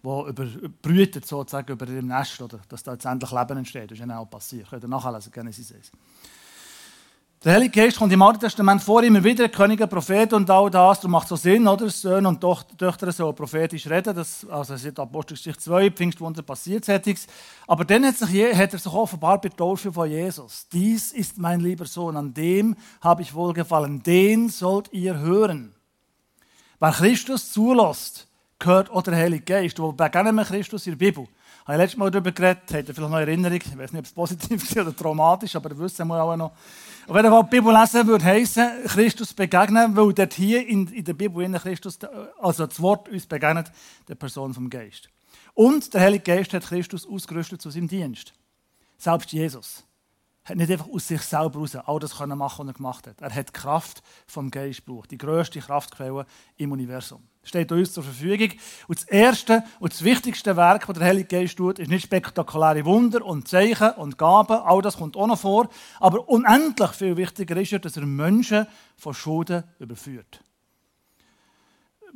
der 0.04 0.26
über, 0.26 0.46
brütet 0.82 1.26
sozusagen 1.26 1.72
über 1.72 1.86
dem 1.86 2.08
Nest, 2.08 2.40
oder, 2.42 2.60
dass 2.68 2.82
da 2.82 2.92
letztendlich 2.92 3.30
Leben 3.32 3.58
entsteht. 3.58 3.90
Das 3.90 3.98
ist 3.98 4.06
ja 4.06 4.18
auch 4.18 4.28
passiert. 4.28 4.68
Könnt 4.68 4.84
ihr 4.84 4.88
nachlesen, 4.88 5.32
Genesis 5.32 5.72
1. 5.72 5.90
Der 7.44 7.52
Heilige 7.52 7.82
Geist 7.82 7.98
kommt 7.98 8.12
im 8.12 8.20
Alten 8.20 8.40
Testament 8.40 8.82
vor, 8.82 9.00
immer 9.04 9.22
wieder, 9.22 9.48
Könige, 9.48 9.86
Propheten 9.86 10.34
und 10.34 10.50
all 10.50 10.68
das. 10.70 10.98
Darum 10.98 11.12
macht 11.12 11.26
es 11.26 11.28
so 11.28 11.36
Sinn, 11.36 11.68
oder? 11.68 11.88
Söhne 11.88 12.26
und 12.26 12.40
Töchter 12.40 13.12
sollen 13.12 13.36
prophetisch 13.36 13.86
reden. 13.86 14.12
Das, 14.16 14.44
also, 14.50 14.74
es 14.74 14.84
ist 14.84 14.98
Apostelgeschichte 14.98 15.62
2, 15.62 15.92
Pfingstwunder 15.92 16.42
passiert, 16.42 16.84
sättiges. 16.84 17.28
Aber 17.68 17.84
dann 17.84 18.04
hat, 18.04 18.16
sich, 18.16 18.56
hat 18.56 18.72
er 18.72 18.78
sich 18.80 18.92
offenbar 18.92 19.40
bei 19.40 19.50
von 19.50 20.10
Jesus. 20.10 20.66
Dies 20.72 21.12
ist 21.12 21.38
mein 21.38 21.60
lieber 21.60 21.84
Sohn, 21.84 22.16
an 22.16 22.34
dem 22.34 22.74
habe 23.00 23.22
ich 23.22 23.32
wohlgefallen. 23.32 24.02
Den 24.02 24.48
sollt 24.48 24.92
ihr 24.92 25.20
hören. 25.20 25.76
Wer 26.80 26.90
Christus 26.90 27.52
zulässt, 27.52 28.26
gehört 28.58 28.90
auch 28.90 29.02
der 29.02 29.14
Heilige 29.14 29.44
Geist. 29.44 29.78
Wo 29.78 29.92
begegnen 29.92 30.34
wir 30.34 30.44
Christus 30.44 30.88
in 30.88 30.98
der 30.98 31.06
Bibel? 31.06 31.28
Ich 31.68 31.70
habe 31.70 31.82
letztes 31.82 31.98
Mal 31.98 32.10
darüber 32.10 32.32
geredet, 32.32 32.62
habt 32.62 32.88
ihr 32.88 32.94
vielleicht 32.94 33.10
noch 33.10 33.18
Erinnerung, 33.18 33.58
ich 33.62 33.76
weiß 33.78 33.92
nicht, 33.92 33.98
ob 33.98 34.06
es 34.06 34.12
positiv 34.12 34.62
ist 34.64 34.74
oder 34.78 34.96
traumatisch, 34.96 35.54
aber 35.54 35.68
ihr 35.68 35.78
wisst 35.78 35.98
wir 35.98 36.22
auch 36.22 36.34
noch. 36.34 36.52
Und 37.06 37.14
wenn 37.14 37.26
ihr 37.26 37.42
die 37.42 37.50
Bibel 37.50 37.78
lesen 37.78 38.06
würde 38.06 38.24
heißen, 38.24 38.84
Christus 38.86 39.34
begegnen, 39.34 39.94
weil 39.94 40.14
dort 40.14 40.32
hier 40.32 40.66
in, 40.66 40.86
in 40.86 41.04
der 41.04 41.12
Bibel 41.12 41.44
in 41.44 41.52
Christus, 41.52 41.98
also 42.40 42.64
das 42.64 42.80
Wort 42.80 43.10
uns 43.10 43.26
begegnet, 43.26 43.70
der 44.08 44.14
Person 44.14 44.54
vom 44.54 44.70
Geist. 44.70 45.10
Und 45.52 45.92
der 45.92 46.00
Heilige 46.00 46.24
Geist 46.24 46.54
hat 46.54 46.64
Christus 46.64 47.06
ausgerüstet 47.06 47.60
zu 47.60 47.68
seinem 47.68 47.88
Dienst. 47.88 48.32
Selbst 48.96 49.30
Jesus 49.30 49.84
hat 50.48 50.56
nicht 50.56 50.70
einfach 50.70 50.88
aus 50.88 51.06
sich 51.06 51.20
selber 51.22 51.54
heraus 51.54 51.76
all 51.76 51.98
das 51.98 52.16
können 52.16 52.38
machen, 52.38 52.66
was 52.66 52.72
er 52.72 52.76
gemacht 52.76 53.06
hat. 53.06 53.20
Er 53.20 53.34
hat 53.34 53.52
Kraft 53.52 54.02
vom 54.26 54.50
Geist 54.50 54.84
gebraucht, 54.86 55.10
die 55.10 55.18
grösste 55.18 55.60
Kraftquelle 55.60 56.26
im 56.56 56.72
Universum. 56.72 57.22
Steht 57.42 57.70
uns 57.72 57.92
zur 57.92 58.02
Verfügung. 58.02 58.58
Und 58.88 58.98
das 58.98 59.04
erste 59.04 59.64
und 59.80 59.92
das 59.92 60.04
wichtigste 60.04 60.56
Werk, 60.56 60.86
das 60.86 60.98
der 60.98 61.06
Heilige 61.06 61.28
Geist 61.28 61.56
tut, 61.56 61.78
ist 61.78 61.88
nicht 61.88 62.04
spektakuläre 62.04 62.84
Wunder 62.84 63.24
und 63.24 63.48
Zeichen 63.48 63.90
und 63.92 64.18
Gaben, 64.18 64.58
all 64.58 64.82
das 64.82 64.96
kommt 64.96 65.16
auch 65.16 65.26
noch 65.26 65.38
vor, 65.38 65.68
aber 66.00 66.28
unendlich 66.28 66.90
viel 66.90 67.16
wichtiger 67.16 67.56
ist, 67.56 67.84
dass 67.84 67.96
er 67.96 68.06
Menschen 68.06 68.66
von 68.96 69.14
Schulden 69.14 69.64
überführt. 69.78 70.42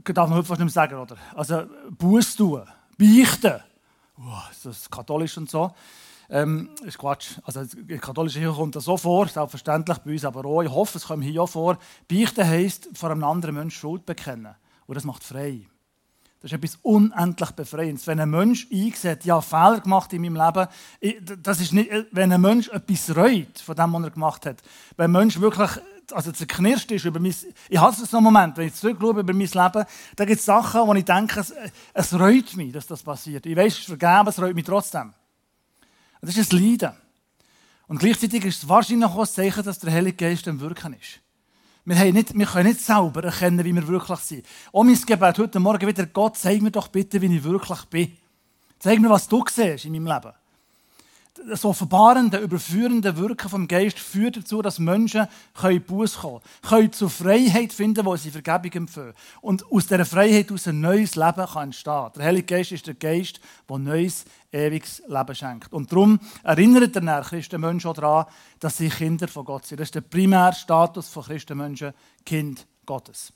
Das 0.05 0.15
darf 0.15 0.29
man 0.29 0.39
heute 0.39 0.49
fast 0.49 0.61
nicht 0.61 0.75
mehr 0.75 0.87
sagen, 0.87 0.99
oder? 0.99 1.17
Also 1.35 1.65
Buß 1.91 2.37
tun, 2.37 2.63
beichten, 2.99 3.61
das 4.63 4.65
ist 4.65 4.91
katholisch 4.91 5.37
und 5.39 5.51
so. 5.51 5.73
Ähm, 6.33 6.71
ist 6.87 6.97
Quatsch. 6.97 7.33
Also, 7.45 7.61
in 7.61 7.87
der 7.87 7.99
Kirche 7.99 8.51
kommt 8.53 8.75
das 8.75 8.85
so 8.85 8.97
vor, 8.97 9.29
selbstverständlich 9.29 9.99
bei 9.99 10.13
uns 10.13 10.25
aber 10.25 10.47
auch. 10.47 10.63
Ich 10.63 10.71
hoffe, 10.71 10.97
es 10.97 11.05
kommt 11.05 11.25
hier 11.25 11.43
auch 11.43 11.47
vor. 11.47 11.79
Beichten 12.09 12.47
heisst, 12.47 12.89
vor 12.95 13.11
einem 13.11 13.23
anderen 13.23 13.55
Menschen 13.55 13.79
Schuld 13.79 14.07
bekennen. 14.07 14.55
Und 14.87 14.95
das 14.95 15.05
macht 15.05 15.23
frei. 15.23 15.67
Das 16.41 16.51
ist 16.51 16.57
etwas 16.57 16.79
unendlich 16.81 17.51
Befreiendes. 17.51 18.07
Wenn 18.07 18.19
ein 18.19 18.31
Mensch 18.31 18.67
einsieht, 18.73 19.27
ja, 19.27 19.43
Fehler 19.43 19.81
gemacht 19.81 20.11
in 20.15 20.23
meinem 20.23 20.37
Leben, 20.37 20.69
das 21.43 21.61
ist 21.61 21.75
nicht, 21.75 21.91
wenn 22.13 22.33
ein 22.33 22.41
Mensch 22.41 22.69
etwas 22.71 23.15
reut 23.15 23.59
von 23.59 23.77
dem, 23.77 23.93
was 23.93 24.03
er 24.03 24.11
gemacht 24.11 24.47
hat. 24.47 24.63
Wenn 24.97 25.05
ein 25.05 25.13
Mensch 25.13 25.39
wirklich 25.39 25.71
also 26.13 26.33
zerknirscht 26.33 26.91
ist 26.93 27.05
über 27.05 27.21
mein, 27.21 27.35
ich 27.69 27.79
hasse 27.79 28.07
so 28.07 28.17
einen 28.17 28.25
Moment, 28.25 28.57
wenn 28.57 28.69
ich 28.69 28.75
zurückschaue 28.75 29.21
über 29.21 29.33
mein 29.35 29.47
Leben, 29.47 29.85
da 30.17 30.25
gibt 30.25 30.41
es 30.41 30.45
Sachen, 30.47 30.81
wo 30.87 30.95
ich 30.95 31.05
denke, 31.05 31.41
es, 31.41 31.53
es 31.93 32.19
reut 32.19 32.57
mich, 32.57 32.73
dass 32.73 32.87
das 32.87 33.03
passiert. 33.03 33.45
Ich 33.45 33.57
weiß, 33.57 33.75
es 33.75 33.79
ist 33.81 33.85
vergeben, 33.87 34.29
es 34.29 34.41
reut 34.41 34.55
mich 34.55 34.65
trotzdem. 34.65 35.13
Das 36.23 36.37
ist 36.37 36.53
ein 36.53 36.63
Leiden. 36.63 36.93
Und 37.89 37.99
gleichzeitig 37.99 38.45
ist 38.45 38.63
es 38.63 38.69
wahrscheinlich 38.69 39.05
auch 39.05 39.19
ein 39.19 39.27
Zeichen, 39.27 39.65
dass 39.65 39.81
der 39.81 39.93
Heilige 39.93 40.17
Geist 40.17 40.47
am 40.49 40.61
Wirken 40.61 40.95
ist. 40.95 41.21
Wir, 41.85 41.99
haben 41.99 42.13
nicht, 42.13 42.39
wir 42.39 42.47
können 42.47 42.69
nicht 42.69 42.81
selber 42.81 43.25
erkennen, 43.25 43.65
wie 43.65 43.75
wir 43.75 43.87
wirklich 43.89 44.21
sind. 44.21 44.47
Auch 44.73 44.85
mein 44.85 44.95
Gebet 44.95 45.39
heute 45.39 45.59
Morgen 45.59 45.87
wieder, 45.87 46.07
Gott, 46.07 46.39
zeig 46.39 46.63
mir 46.63 46.71
doch 46.71 46.89
bitte, 46.89 47.21
wie 47.21 47.37
ich 47.37 47.43
wirklich 47.43 47.85
bin. 47.87 48.17
Zeig 48.79 49.01
mir, 49.01 49.11
was 49.11 49.27
du 49.27 49.45
siehst 49.51 49.85
in 49.85 49.93
meinem 49.93 50.07
Leben 50.07 50.33
das 51.49 51.65
offenbarende, 51.65 52.39
überführende 52.39 53.17
Wirken 53.17 53.49
vom 53.49 53.69
Geist 53.69 53.99
führt 53.99 54.37
dazu, 54.37 54.63
dass 54.63 54.79
Menschen 54.79 55.27
Buß 55.87 56.19
kommen 56.19 56.41
können, 56.63 56.93
zur 56.93 57.11
Freiheit 57.11 57.73
finden, 57.73 58.05
wo 58.05 58.17
sie 58.17 58.31
Vergebung 58.31 58.73
empfehlen. 58.73 59.15
Und 59.41 59.65
aus 59.71 59.87
dieser 59.87 60.05
Freiheit 60.05 60.51
aus 60.53 60.69
ein 60.69 60.81
neues 60.81 61.17
Leben 61.17 61.47
kann 61.47 61.65
entstehen. 61.65 62.11
Der 62.17 62.25
Heilige 62.25 62.47
Geist 62.47 62.73
ist 62.73 62.87
der 62.87 62.95
Geist, 62.95 63.41
der 63.69 63.79
neues, 63.79 64.25
ewiges 64.53 65.03
Leben 65.07 65.35
schenkt. 65.35 65.73
Und 65.73 65.91
darum 65.91 66.21
erinnert 66.43 66.95
der 66.95 67.23
Christenmenschen 67.23 67.91
auch 67.91 67.95
daran, 67.95 68.27
dass 68.61 68.77
sie 68.77 68.89
Kinder 68.89 69.29
von 69.29 69.45
Gott 69.45 69.67
sind. 69.67 69.81
Das 69.81 69.89
ist 69.89 69.95
der 69.95 70.03
primäre 70.03 70.53
Status 70.53 71.09
von 71.09 71.25
Christenmenschen, 71.25 71.93
Kind 72.25 72.67
Gottes. 72.87 73.33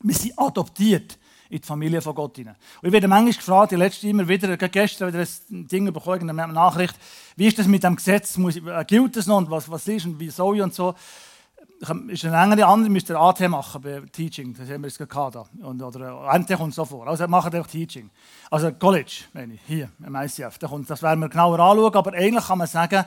Wir 0.00 0.14
sind 0.14 0.38
adoptiert 0.38 1.18
in 1.50 1.60
die 1.60 1.66
Familie 1.66 2.00
von 2.00 2.14
Gott 2.14 2.36
hinein. 2.36 2.56
Und 2.80 2.88
ich 2.88 2.92
werde 2.92 3.08
manchmal 3.08 3.34
gefragt, 3.34 3.72
die 3.72 3.76
letzte 3.76 4.08
immer 4.08 4.26
wieder, 4.28 4.56
gestern 4.56 5.12
wieder 5.12 5.20
ein 5.50 5.68
Ding 5.68 5.92
bekommen, 5.92 6.28
eine 6.28 6.52
Nachricht, 6.52 6.94
wie 7.36 7.46
ist 7.46 7.58
das 7.58 7.66
mit 7.66 7.84
dem 7.84 7.96
Gesetz, 7.96 8.36
äh, 8.38 8.84
gilt 8.86 9.16
das 9.16 9.26
noch 9.26 9.38
und 9.38 9.50
was, 9.50 9.70
was 9.70 9.86
ist 9.88 10.06
und 10.06 10.18
wie 10.18 10.30
soll 10.30 10.56
ich 10.56 10.62
und 10.62 10.74
so. 10.74 10.94
Ist 12.08 12.24
eine 12.24 12.40
längere 12.40 12.66
andere, 12.66 12.88
müsst 12.88 13.10
ihr 13.10 13.20
AT 13.20 13.40
machen 13.50 13.82
bei 13.82 14.00
Teaching, 14.10 14.54
das 14.54 14.68
haben 14.70 14.80
wir 14.80 14.88
jetzt 14.88 14.98
gehabt 14.98 15.36
Und, 15.62 15.82
oder 15.82 16.38
NT 16.38 16.56
kommt 16.56 16.74
so 16.74 16.86
vor. 16.86 17.06
Also 17.06 17.28
macht 17.28 17.54
einfach 17.54 17.70
Teaching. 17.70 18.10
Also 18.50 18.72
College, 18.72 19.24
meine 19.34 19.54
ich, 19.54 19.60
hier 19.66 19.90
im 20.04 20.14
ICF. 20.14 20.56
Da 20.58 20.68
kommt, 20.68 20.88
das 20.88 21.02
werden 21.02 21.20
wir 21.20 21.28
genauer 21.28 21.60
anschauen, 21.60 21.94
aber 21.94 22.14
eigentlich 22.14 22.46
kann 22.46 22.58
man 22.58 22.66
sagen, 22.66 23.04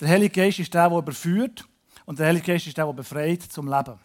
der 0.00 0.08
Heilige 0.08 0.40
Geist 0.40 0.58
ist 0.58 0.72
der, 0.72 0.88
der 0.88 0.98
überführt 0.98 1.66
und 2.06 2.18
der 2.18 2.28
Heilige 2.28 2.52
Geist 2.52 2.66
ist 2.66 2.78
der, 2.78 2.86
der 2.86 2.94
befreit 2.94 3.42
zum 3.42 3.68
Leben. 3.68 3.98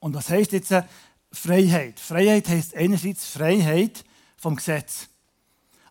Und 0.00 0.14
was 0.14 0.30
heisst 0.30 0.52
jetzt, 0.52 0.72
Freiheit. 1.32 2.00
Freiheit 2.00 2.48
heißt 2.48 2.74
einerseits 2.74 3.26
Freiheit 3.26 4.04
vom 4.36 4.56
Gesetz. 4.56 5.08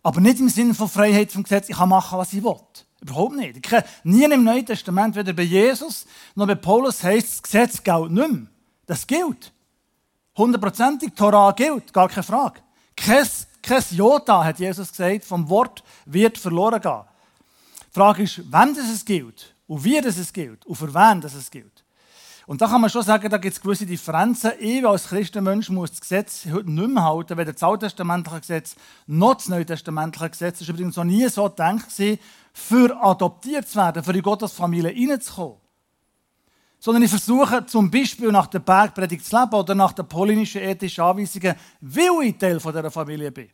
Aber 0.03 0.21
nicht 0.21 0.39
im 0.39 0.49
Sinne 0.49 0.73
von 0.73 0.89
Freiheit 0.89 1.31
vom 1.31 1.43
Gesetz, 1.43 1.69
ich 1.69 1.75
kann 1.75 1.89
machen, 1.89 2.17
was 2.17 2.33
ich 2.33 2.43
will. 2.43 2.55
Überhaupt 3.01 3.35
nicht. 3.35 3.57
Ich 3.57 3.83
nie 4.03 4.23
im 4.23 4.43
Neuen 4.43 4.65
Testament, 4.65 5.15
weder 5.15 5.33
bei 5.33 5.43
Jesus 5.43 6.05
noch 6.35 6.47
bei 6.47 6.55
Paulus, 6.55 7.03
heißt 7.03 7.27
das 7.27 7.43
Gesetz 7.43 7.83
gilt 7.83 8.11
nicht 8.11 8.31
mehr. 8.31 8.47
Das 8.85 9.05
gilt. 9.05 9.51
Hundertprozentig, 10.35 11.13
Torah 11.13 11.51
gilt, 11.51 11.93
gar 11.93 12.09
keine 12.09 12.23
Frage. 12.23 12.61
Kein, 12.95 13.27
kein 13.61 13.83
Jota, 13.91 14.43
hat 14.43 14.59
Jesus 14.59 14.89
gesagt, 14.89 15.25
vom 15.25 15.47
Wort 15.49 15.83
wird 16.05 16.37
verloren 16.37 16.81
gehen. 16.81 17.01
Die 17.87 17.93
Frage 17.93 18.23
ist, 18.23 18.41
wann 18.49 18.73
das 18.73 18.89
es 18.89 19.03
gilt 19.03 19.55
und 19.67 19.83
wie 19.83 19.99
das 20.01 20.17
es 20.17 20.31
gilt 20.33 20.65
und 20.65 20.75
für 20.75 20.93
wen 20.93 21.21
das 21.21 21.33
es 21.33 21.51
gilt. 21.51 21.76
Und 22.47 22.61
da 22.61 22.67
kann 22.67 22.79
man 22.79 22.89
schon 22.89 23.03
sagen, 23.03 23.29
da 23.29 23.37
gibt 23.37 23.55
es 23.55 23.61
gewisse 23.61 23.85
Differenzen. 23.85 24.53
Ich 24.59 24.87
als 24.87 25.09
Christenmensch 25.09 25.69
muss 25.69 25.91
das 25.91 25.99
Gesetz 25.99 26.47
heute 26.49 26.71
nicht 26.71 26.89
mehr 26.89 27.03
halten, 27.03 27.37
weder 27.37 27.51
das 27.51 27.61
alttestamentliche 27.61 28.39
Gesetz 28.39 28.75
noch 29.05 29.35
das 29.35 29.49
neutestamentliche 29.49 30.29
Gesetz. 30.29 30.59
Das 30.59 30.61
ist 30.61 30.69
übrigens 30.69 30.95
noch 30.95 31.03
nie 31.03 31.27
so 31.27 31.43
gedacht 31.49 31.87
für 32.53 33.03
adoptiert 33.03 33.67
zu 33.67 33.77
werden, 33.77 34.01
für 34.01 34.13
die 34.13 34.21
Gottesfamilie 34.21 34.91
reinzukommen. 34.91 35.57
Sondern 36.79 37.03
ich 37.03 37.09
versuche 37.09 37.65
zum 37.65 37.91
Beispiel 37.91 38.31
nach 38.31 38.47
der 38.47 38.59
Bergpredigt 38.59 39.25
zu 39.25 39.37
leben 39.37 39.53
oder 39.53 39.75
nach 39.75 39.91
den 39.91 40.07
polynischen 40.07 40.61
ethischen 40.61 41.03
Anweisungen, 41.03 41.53
weil 41.81 42.23
ich 42.23 42.37
Teil 42.37 42.59
dieser 42.59 42.91
Familie 42.91 43.29
bin. 43.29 43.49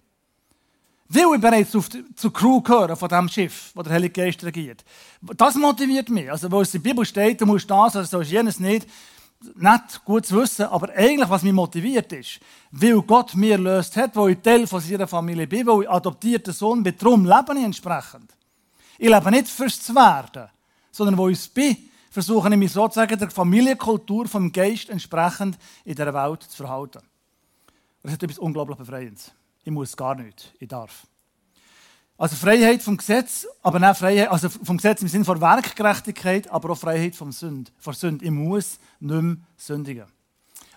Will 1.10 1.36
ich 1.36 1.42
bereits 1.42 1.76
auf 1.76 1.90
die, 1.90 2.04
zur 2.16 2.34
Crew 2.34 2.62
gehören 2.62 2.96
von 2.96 3.10
diesem 3.10 3.30
Schiff, 3.30 3.72
das 3.76 3.84
der 3.84 3.94
Heilige 3.94 4.22
Geist 4.22 4.44
regiert. 4.44 4.84
Das 5.22 5.56
motiviert 5.56 6.10
mich. 6.10 6.32
Also, 6.32 6.52
wo 6.52 6.62
es 6.62 6.74
in 6.74 6.82
der 6.82 6.90
Bibel 6.90 7.06
steht, 7.06 7.40
du 7.42 7.46
musst 7.46 7.70
das, 7.70 7.96
also 7.96 8.22
ist 8.22 8.32
jenes 8.32 8.60
nicht, 8.60 8.88
nicht 9.56 10.06
gut 10.06 10.26
zu 10.26 10.38
wissen, 10.38 10.66
aber 10.66 10.90
eigentlich, 10.96 11.30
was 11.30 11.44
mich 11.44 11.54
motiviert 11.54 12.12
ist, 12.14 12.40
weil 12.72 13.02
Gott 13.02 13.36
mir 13.36 13.58
löst 13.58 13.96
hat, 13.98 14.16
wo 14.16 14.28
ich 14.28 14.40
Teil 14.40 14.66
von 14.66 14.80
seiner 14.80 15.08
Familie 15.08 15.48
bin, 15.48 15.68
wo 15.68 15.82
ich 15.82 15.90
adoptierter 15.90 16.54
Sohn 16.54 16.82
bin, 16.82 16.96
darum 16.98 17.26
lebe 17.26 17.54
ich 17.58 17.66
entsprechend. 17.66 18.32
Ich 18.98 19.10
lebe 19.10 19.32
nicht 19.32 19.50
fürs 19.50 19.82
zu 19.82 19.94
werden, 19.94 20.50
sondern 20.92 21.18
wo 21.18 21.28
ich 21.28 21.54
bin, 21.54 21.78
versuche 22.10 22.50
ich 22.50 22.58
mich 22.58 22.72
sozusagen 22.72 23.20
der 23.20 23.30
Familienkultur 23.30 24.28
vom 24.28 24.52
Geist 24.52 24.90
entsprechend 24.90 25.58
in 25.84 25.96
der 25.96 26.14
Welt 26.14 26.44
zu 26.44 26.58
verhalten. 26.58 27.02
Das 28.02 28.14
ist 28.14 28.24
etwas 28.24 28.40
unglaublich 28.40 28.78
Befreiendes. 28.78 29.32
Ich 29.64 29.72
muss 29.72 29.96
gar 29.96 30.16
nicht, 30.16 30.54
ich 30.60 30.68
darf. 30.68 31.08
Also 32.18 32.36
Freiheit 32.36 32.84
vom 32.84 32.98
Gesetz, 32.98 33.48
aber 33.62 33.80
nicht 33.80 33.98
Freiheit, 33.98 34.30
also 34.30 34.48
vom 34.50 34.78
Gesetz 34.78 35.02
im 35.02 35.08
Sinne 35.08 35.26
von 35.26 35.42
Werkgerechtigkeit, 35.42 36.50
aber 36.50 36.72
auch 36.72 36.78
Freiheit 36.78 37.16
vom 37.16 37.32
Sünd, 37.32 37.72
von 37.80 37.94
Sünde. 37.94 38.24
Ich 38.24 38.32
muss 38.32 38.80
nicht 39.00 39.22
mehr 39.22 39.38
sündigen. 39.58 40.06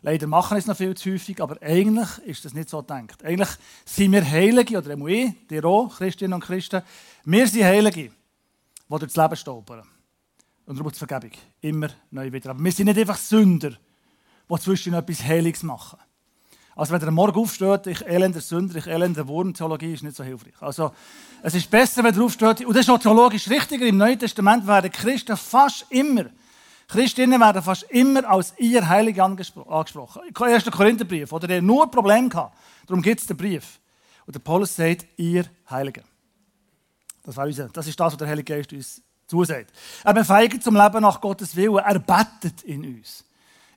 Leider 0.03 0.27
machen 0.27 0.57
es 0.57 0.67
noch 0.67 0.77
viel 0.77 0.95
zu 0.97 1.13
häufig, 1.13 1.43
aber 1.43 1.61
eigentlich 1.61 2.19
ist 2.25 2.45
das 2.45 2.55
nicht 2.55 2.69
so 2.69 2.81
gedacht. 2.81 3.25
Eigentlich 3.25 3.51
sind 3.85 4.13
wir 4.13 4.29
Heilige, 4.29 4.79
oder 4.79 4.97
ich, 5.09 5.35
die 5.49 5.63
auch, 5.63 5.97
Christinnen 5.97 6.35
und 6.35 6.45
Christen, 6.45 6.83
wir 7.25 7.49
sind 7.49 7.65
Heilige, 7.65 8.11
die 8.11 8.13
durchs 8.89 9.17
Leben 9.17 9.37
stolpern. 9.37 9.83
Und 10.65 10.79
darum 10.79 10.93
die 10.93 10.99
Vergebung. 10.99 11.33
Immer 11.61 11.91
neu 12.11 12.31
wieder. 12.33 12.51
Aber 12.51 12.63
wir 12.63 12.73
sind 12.73 12.87
nicht 12.87 12.99
einfach 12.99 13.19
Sünder, 13.19 13.73
die 14.51 14.59
zwischen 14.59 14.95
etwas 14.95 15.23
Heiliges 15.23 15.63
machen. 15.63 15.99
Also 16.77 16.93
wenn 16.93 17.01
ihr 17.01 17.11
Morgen 17.11 17.41
aufsteht, 17.41 17.87
ich 17.87 18.07
elender 18.07 18.43
Sünder, 18.43 18.77
ich 18.77 18.87
elender 18.87 19.27
Wurm, 19.27 19.55
Theologie 19.55 19.95
ist 19.95 20.03
nicht 20.03 20.15
so 20.15 20.23
hilfreich. 20.23 20.53
Also 20.61 20.93
es 21.43 21.55
ist 21.55 21.71
besser, 21.71 22.05
wenn 22.05 22.15
ihr 22.15 22.23
aufsteht, 22.23 22.67
und 22.67 22.77
das 22.77 22.83
ist 22.83 22.91
auch 22.91 22.99
theologisch 22.99 23.49
richtiger, 23.49 23.87
im 23.87 23.97
Neuen 23.97 24.19
Testament 24.19 24.67
werden 24.67 24.93
Christen 24.93 25.39
fast 25.39 25.87
immer, 25.89 26.27
Christinnen 26.87 27.41
werden 27.41 27.63
fast 27.63 27.85
immer 27.85 28.29
als 28.29 28.53
ihr 28.59 28.87
Heilige 28.87 29.25
angesprochen. 29.25 30.23
1. 30.39 30.71
Korintherbrief, 30.71 31.33
oder 31.33 31.49
der 31.49 31.63
nur 31.63 31.91
Probleme 31.91 32.29
gehabt. 32.29 32.55
Darum 32.87 33.01
gibt 33.03 33.23
es 33.23 33.27
den 33.27 33.39
Brief. 33.39 33.81
Und 34.27 34.35
der 34.35 34.41
Paulus 34.41 34.77
sagt, 34.77 35.07
ihr 35.17 35.47
Heilige. 35.71 36.05
Das, 37.25 37.37
war 37.37 37.47
unser, 37.47 37.69
das 37.71 37.87
ist 37.87 37.99
das, 37.99 38.13
was 38.13 38.19
der 38.19 38.29
Heilige 38.29 38.55
Geist 38.55 38.73
uns 38.73 39.03
zusagt. 39.27 39.73
Er 40.05 40.13
befeigt 40.13 40.63
zum 40.63 40.77
Leben 40.77 41.01
nach 41.01 41.21
Gottes 41.23 41.57
Willen. 41.57 41.79
Er 41.79 41.99
bettet 41.99 42.63
in 42.65 42.85
uns. 42.85 43.25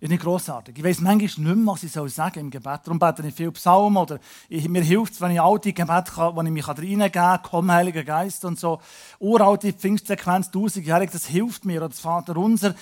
Ist 0.01 0.09
nicht 0.09 0.23
grossartig. 0.23 0.77
Ich 0.77 0.83
weiß 0.83 1.01
manchmal 1.01 1.19
nicht 1.19 1.65
mehr, 1.65 1.73
was 1.73 1.83
ich 1.83 1.91
soll 1.91 2.07
sagen 2.07 2.39
im 2.39 2.49
Gebet. 2.49 2.79
Darum 2.85 2.99
bete 2.99 3.21
ich 3.27 3.33
viel 3.33 3.51
Psalmen 3.51 3.97
oder 3.97 4.17
ich, 4.47 4.69
mir 4.69 4.81
hilft 4.81 5.13
es, 5.13 5.19
wenn 5.19 5.31
ich 5.31 5.41
alte 5.41 5.73
Gebete 5.73 6.11
kann, 6.13 6.37
wo 6.37 6.41
ich 6.41 6.49
mich 6.49 6.65
reingeben 6.65 7.11
kann, 7.11 7.39
komm, 7.43 7.69
Heiliger 7.69 8.05
Geist 8.05 8.45
und 8.45 8.57
so. 8.57 8.79
Uralte 9.19 9.73
Pfingstsequenz, 9.73 10.51
tausendjährig, 10.51 11.11
das 11.11 11.25
hilft 11.25 11.65
mir. 11.65 11.79
Oder 11.79 11.89
das 11.89 11.99
Vater 11.99 12.37
Unser, 12.37 12.75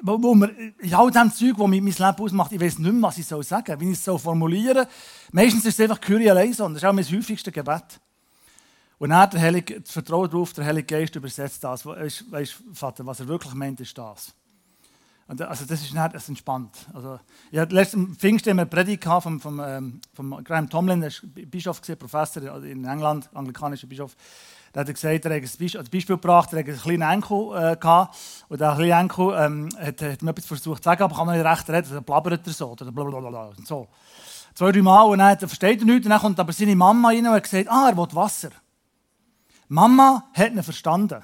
wo, 0.00 0.22
wo 0.22 0.34
man, 0.34 0.72
in 0.78 0.94
all 0.94 1.10
dem 1.10 1.30
Zeug, 1.30 1.58
das 1.58 1.66
mein 1.66 1.84
Leben 1.84 1.98
ausmacht, 2.00 2.52
ich 2.52 2.60
weiß 2.60 2.78
nicht 2.78 2.92
mehr, 2.92 3.02
was 3.02 3.18
ich 3.18 3.26
soll 3.26 3.42
sagen 3.42 3.78
wie 3.78 3.90
ich 3.90 3.98
es 3.98 4.04
soll 4.04 4.18
formulieren 4.18 4.86
Meistens 5.30 5.66
ist 5.66 5.78
es 5.78 5.80
einfach 5.80 6.00
Kyrie 6.00 6.28
eleison. 6.28 6.72
Das 6.72 6.82
ist 6.82 6.88
auch 6.88 6.94
mein 6.94 7.04
häufigste 7.04 7.52
Gebet. 7.52 8.00
Und 8.96 9.10
dann 9.10 9.28
der 9.28 9.40
Heilige, 9.42 9.78
das 9.78 9.90
Vertrauen 9.90 10.30
darauf, 10.30 10.54
der 10.54 10.64
Heilige 10.64 10.86
Geist 10.86 11.16
übersetzt 11.16 11.62
das. 11.64 11.84
Weißt, 11.84 12.32
weißt, 12.32 12.62
Vater, 12.72 13.04
was 13.04 13.20
er 13.20 13.28
wirklich 13.28 13.52
meint, 13.52 13.78
ist 13.80 13.98
das. 13.98 14.32
Also 15.26 15.64
das 15.64 15.80
ist 15.82 15.94
nicht 15.94 16.14
das 16.14 16.28
entspannt. 16.28 16.86
Also, 16.92 17.18
ich 17.50 17.58
hatte 17.58 17.74
letzten 17.74 18.14
Pfingsten 18.16 18.50
eine 18.50 18.66
Predigt 18.66 19.04
vom, 19.04 19.40
vom, 19.40 19.60
ähm, 19.60 20.00
vom 20.12 20.42
Graham 20.44 20.68
Tomlin, 20.68 21.00
der 21.00 21.12
Bischof, 21.46 21.80
gewesen, 21.80 21.98
Professor 21.98 22.62
in 22.64 22.84
England, 22.84 23.30
anglikanischer 23.32 23.86
Bischof. 23.86 24.16
Der 24.74 24.80
hat 24.80 24.94
gesagt, 24.94 25.24
er 25.24 25.34
hat 25.34 25.42
ein 25.42 25.42
Beispiel, 25.42 25.82
Beispiel 25.82 26.16
gebracht, 26.16 26.52
er 26.52 26.58
hat 26.60 26.68
einen 26.68 26.78
kleinen 26.78 27.02
Enkel 27.02 27.54
äh, 27.54 27.76
gehabt, 27.76 28.16
und 28.48 28.60
der 28.60 28.74
kleine 28.74 29.00
Enkel 29.00 29.34
ähm, 29.38 29.68
hat, 29.78 30.02
hat 30.02 30.22
mir 30.22 30.30
etwas 30.30 30.46
versucht 30.46 30.82
zu 30.82 30.88
sagen, 30.88 31.02
aber 31.02 31.14
kann 31.14 31.26
man 31.26 31.36
nicht 31.36 31.46
recht 31.46 31.68
reden, 31.70 31.88
dann 31.92 32.04
blabbert 32.04 32.46
er 32.46 32.52
so, 32.52 32.70
oder 32.70 32.86
und 32.86 33.66
so. 33.66 33.88
Zwei, 34.54 34.72
drei 34.72 34.82
Mal, 34.82 35.02
und 35.02 35.18
dann 35.18 35.38
versteht 35.38 35.80
er 35.80 35.86
nichts, 35.86 36.06
und 36.06 36.10
dann 36.10 36.20
kommt 36.20 36.40
aber 36.40 36.52
seine 36.52 36.76
Mama 36.76 37.08
rein 37.08 37.26
und 37.26 37.32
hat 37.32 37.44
gesagt, 37.44 37.68
ah, 37.68 37.88
er 37.88 37.96
will 37.96 38.08
Wasser. 38.12 38.50
Mama 39.68 40.24
hat 40.34 40.52
ihn 40.52 40.62
verstanden. 40.62 41.22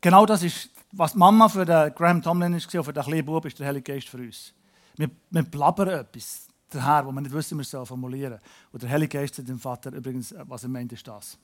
Genau 0.00 0.26
das 0.26 0.42
ist 0.42 0.70
was 0.92 1.14
Mama 1.14 1.48
für 1.48 1.64
den 1.64 1.94
Graham 1.94 2.22
Tomlin 2.22 2.54
ist, 2.54 2.70
für 2.70 2.92
den 2.92 3.02
kleinen 3.02 3.24
Bub, 3.24 3.44
ist 3.46 3.58
der 3.58 3.66
Heilige 3.66 3.92
Geist 3.92 4.08
für 4.08 4.18
uns. 4.18 4.52
Wir, 4.96 5.10
wir 5.30 5.42
plappern 5.42 5.88
etwas 5.88 6.46
daher, 6.68 7.06
wo 7.06 7.12
wir 7.12 7.20
nicht 7.20 7.32
wissen, 7.32 7.58
wie 7.58 7.64
wir 7.64 7.80
es 7.80 7.88
formulieren 7.88 8.38
Und 8.70 8.82
der 8.82 8.90
Heilige 8.90 9.18
Geist 9.18 9.34
sagt 9.34 9.48
dem 9.48 9.58
Vater 9.58 9.92
übrigens, 9.92 10.34
was 10.46 10.62
er 10.62 10.68
meint, 10.68 10.92
ist 10.92 11.06
das. 11.06 11.38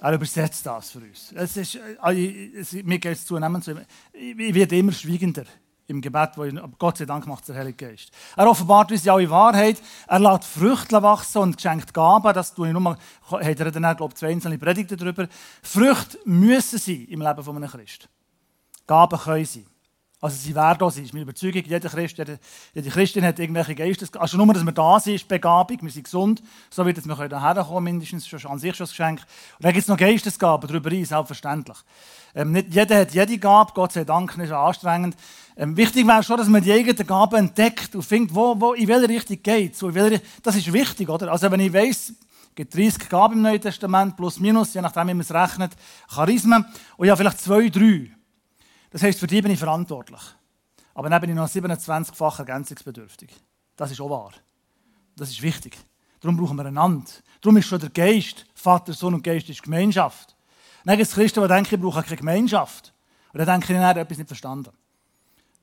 Er 0.00 0.14
übersetzt 0.14 0.64
das 0.64 0.90
für 0.90 1.00
uns. 1.00 1.32
Es 1.32 1.56
ist, 1.56 1.74
äh, 1.74 2.50
es, 2.56 2.72
mir 2.72 2.98
geht 2.98 3.12
es 3.12 3.26
zunehmend 3.26 3.64
so. 3.64 3.74
Ich 4.12 4.54
werde 4.54 4.78
immer 4.78 4.92
schweigender 4.92 5.44
im 5.88 6.00
Gebet, 6.00 6.30
wo 6.36 6.44
ich, 6.44 6.54
Gott 6.78 6.98
sei 6.98 7.04
Dank 7.04 7.26
macht 7.26 7.48
der 7.48 7.56
Heilige 7.56 7.88
Geist. 7.88 8.10
Er 8.36 8.48
offenbart 8.48 8.92
uns 8.92 9.04
ja 9.04 9.14
alle 9.14 9.28
Wahrheit. 9.28 9.82
Er 10.06 10.20
lässt 10.20 10.44
Früchte 10.44 11.02
wachsen 11.02 11.38
und 11.38 11.56
geschenkt 11.56 11.92
Gaben. 11.92 12.32
Das 12.32 12.54
tue 12.54 12.68
ich 12.68 12.72
nur 12.72 12.80
mal, 12.80 12.96
hat 13.30 13.60
er 13.60 13.70
dann, 13.70 13.96
glaube 13.96 14.12
ich, 14.12 14.18
zwei 14.18 14.30
einzelne 14.30 14.58
Predigten 14.58 14.96
darüber. 14.96 15.28
Früchte 15.62 16.18
müssen 16.24 16.78
sein 16.78 17.06
im 17.06 17.20
Leben 17.20 17.42
von 17.42 17.56
einem 17.56 17.68
Christ. 17.68 18.08
Gaben 18.90 19.20
können 19.20 19.44
sein. 19.44 19.66
Also 20.20 20.36
sie 20.36 20.52
werden 20.52 20.78
da 20.80 20.90
sein. 20.90 21.04
ist 21.04 21.12
meine 21.12 21.22
Überzeugung. 21.22 21.62
Jeder 21.64 21.88
Christ, 21.88 22.18
jede, 22.18 22.40
jede 22.74 22.90
Christin 22.90 23.24
hat 23.24 23.38
irgendwelche 23.38 23.76
Geistes... 23.76 24.12
Also 24.16 24.36
nur, 24.36 24.52
dass 24.52 24.64
wir 24.64 24.72
da 24.72 24.98
sind, 24.98 25.14
ist 25.14 25.28
Begabung. 25.28 25.78
Wir 25.80 25.90
sind 25.92 26.02
gesund. 26.02 26.42
So 26.70 26.84
wird 26.84 26.98
es 26.98 27.06
wir 27.06 27.16
hierher 27.16 27.64
kommen, 27.64 27.84
mindestens 27.84 28.26
schon 28.26 28.44
an 28.50 28.58
sich 28.58 28.74
schon 28.74 28.84
das 28.84 28.90
Geschenk. 28.90 29.20
Und 29.20 29.64
dann 29.64 29.72
gibt 29.72 29.84
es 29.84 29.88
noch 29.88 29.96
Geistesgaben 29.96 30.68
darüber 30.68 30.90
ein, 30.90 31.04
selbstverständlich. 31.04 31.78
Ähm, 32.34 32.50
nicht 32.50 32.74
jeder 32.74 32.98
hat 32.98 33.14
jede 33.14 33.38
Gabe, 33.38 33.70
Gott 33.74 33.92
sei 33.92 34.02
Dank, 34.02 34.36
nicht 34.36 34.52
anstrengend. 34.52 35.16
Ähm, 35.56 35.76
wichtig 35.76 36.04
wäre 36.04 36.24
schon, 36.24 36.36
dass 36.36 36.48
man 36.48 36.64
die 36.64 36.72
eigenen 36.72 37.06
Gaben 37.06 37.36
entdeckt 37.36 37.94
und 37.94 38.02
findet, 38.02 38.34
wo, 38.34 38.60
wo, 38.60 38.72
in 38.72 38.88
welche 38.88 39.08
Richtung 39.08 39.38
geht 39.40 39.76
so, 39.76 39.92
Das 40.42 40.56
ist 40.56 40.72
wichtig, 40.72 41.08
oder? 41.08 41.30
Also 41.30 41.48
wenn 41.48 41.60
ich 41.60 41.72
weiss, 41.72 42.10
es 42.10 42.54
gibt 42.56 42.74
30 42.74 43.08
Gaben 43.08 43.36
im 43.36 43.42
Neuen 43.42 43.60
Testament, 43.60 44.16
plus 44.16 44.40
minus, 44.40 44.74
je 44.74 44.82
nachdem, 44.82 45.08
wie 45.08 45.14
man 45.14 45.20
es 45.20 45.32
rechnet, 45.32 45.72
Charismen, 46.12 46.66
und 46.96 47.06
ja, 47.06 47.14
vielleicht 47.14 47.40
zwei, 47.40 47.68
drei 47.68 48.10
das 48.90 49.02
heisst, 49.02 49.20
für 49.20 49.26
die 49.26 49.40
bin 49.40 49.52
ich 49.52 49.58
verantwortlich. 49.58 50.20
Aber 50.94 51.08
dann 51.08 51.20
bin 51.20 51.30
ich 51.30 51.36
noch 51.36 51.48
27-fach 51.48 52.40
ergänzungsbedürftig. 52.40 53.30
Das 53.76 53.90
ist 53.90 54.00
auch 54.00 54.10
wahr. 54.10 54.32
Das 55.16 55.30
ist 55.30 55.42
wichtig. 55.42 55.76
Darum 56.20 56.36
brauchen 56.36 56.56
wir 56.56 56.66
einander. 56.66 57.10
Darum 57.40 57.56
ist 57.56 57.66
schon 57.66 57.80
der 57.80 57.90
Geist, 57.90 58.46
Vater, 58.54 58.92
Sohn 58.92 59.14
und 59.14 59.22
Geist, 59.22 59.48
ist 59.48 59.62
Gemeinschaft. 59.62 60.36
Dann 60.84 60.96
gibt 60.96 61.08
es 61.08 61.14
Christen, 61.14 61.40
die 61.40 61.48
denken, 61.48 61.74
ich 61.74 61.80
brauche 61.80 62.02
keine 62.02 62.16
Gemeinschaft. 62.16 62.92
Und 63.32 63.38
dann 63.38 63.46
denke 63.46 63.72
ich, 63.72 63.78
nein, 63.78 63.96
etwas 63.96 64.18
nicht 64.18 64.26
verstanden. 64.26 64.70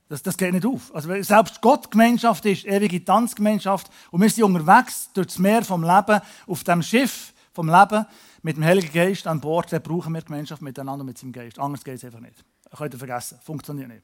Das, 0.08 0.22
das 0.22 0.36
geht 0.36 0.52
nicht 0.52 0.64
auf. 0.64 0.94
Also, 0.94 1.22
selbst 1.22 1.60
Gott 1.60 1.90
Gemeinschaft 1.90 2.44
ist, 2.46 2.64
ewige 2.64 3.04
Tanzgemeinschaft, 3.04 3.90
und 4.10 4.22
wir 4.22 4.30
sind 4.30 4.44
unterwegs 4.44 5.10
durch 5.12 5.26
das 5.26 5.38
Meer 5.38 5.62
vom 5.62 5.82
Leben, 5.82 6.20
auf 6.46 6.64
dem 6.64 6.82
Schiff 6.82 7.34
vom 7.52 7.68
Leben, 7.68 8.06
mit 8.42 8.56
dem 8.56 8.64
Heiligen 8.64 8.92
Geist 8.92 9.26
an 9.26 9.40
Bord, 9.40 9.72
dann 9.72 9.82
brauchen 9.82 10.14
wir 10.14 10.22
Gemeinschaft 10.22 10.62
miteinander 10.62 11.04
mit 11.04 11.18
seinem 11.18 11.32
Geist. 11.32 11.58
Anders 11.58 11.84
geht 11.84 11.96
es 11.96 12.04
einfach 12.04 12.20
nicht. 12.20 12.44
Könnt 12.76 12.94
ihr 12.94 12.98
vergessen. 12.98 13.38
Funktioniert 13.42 13.88
nicht. 13.88 14.02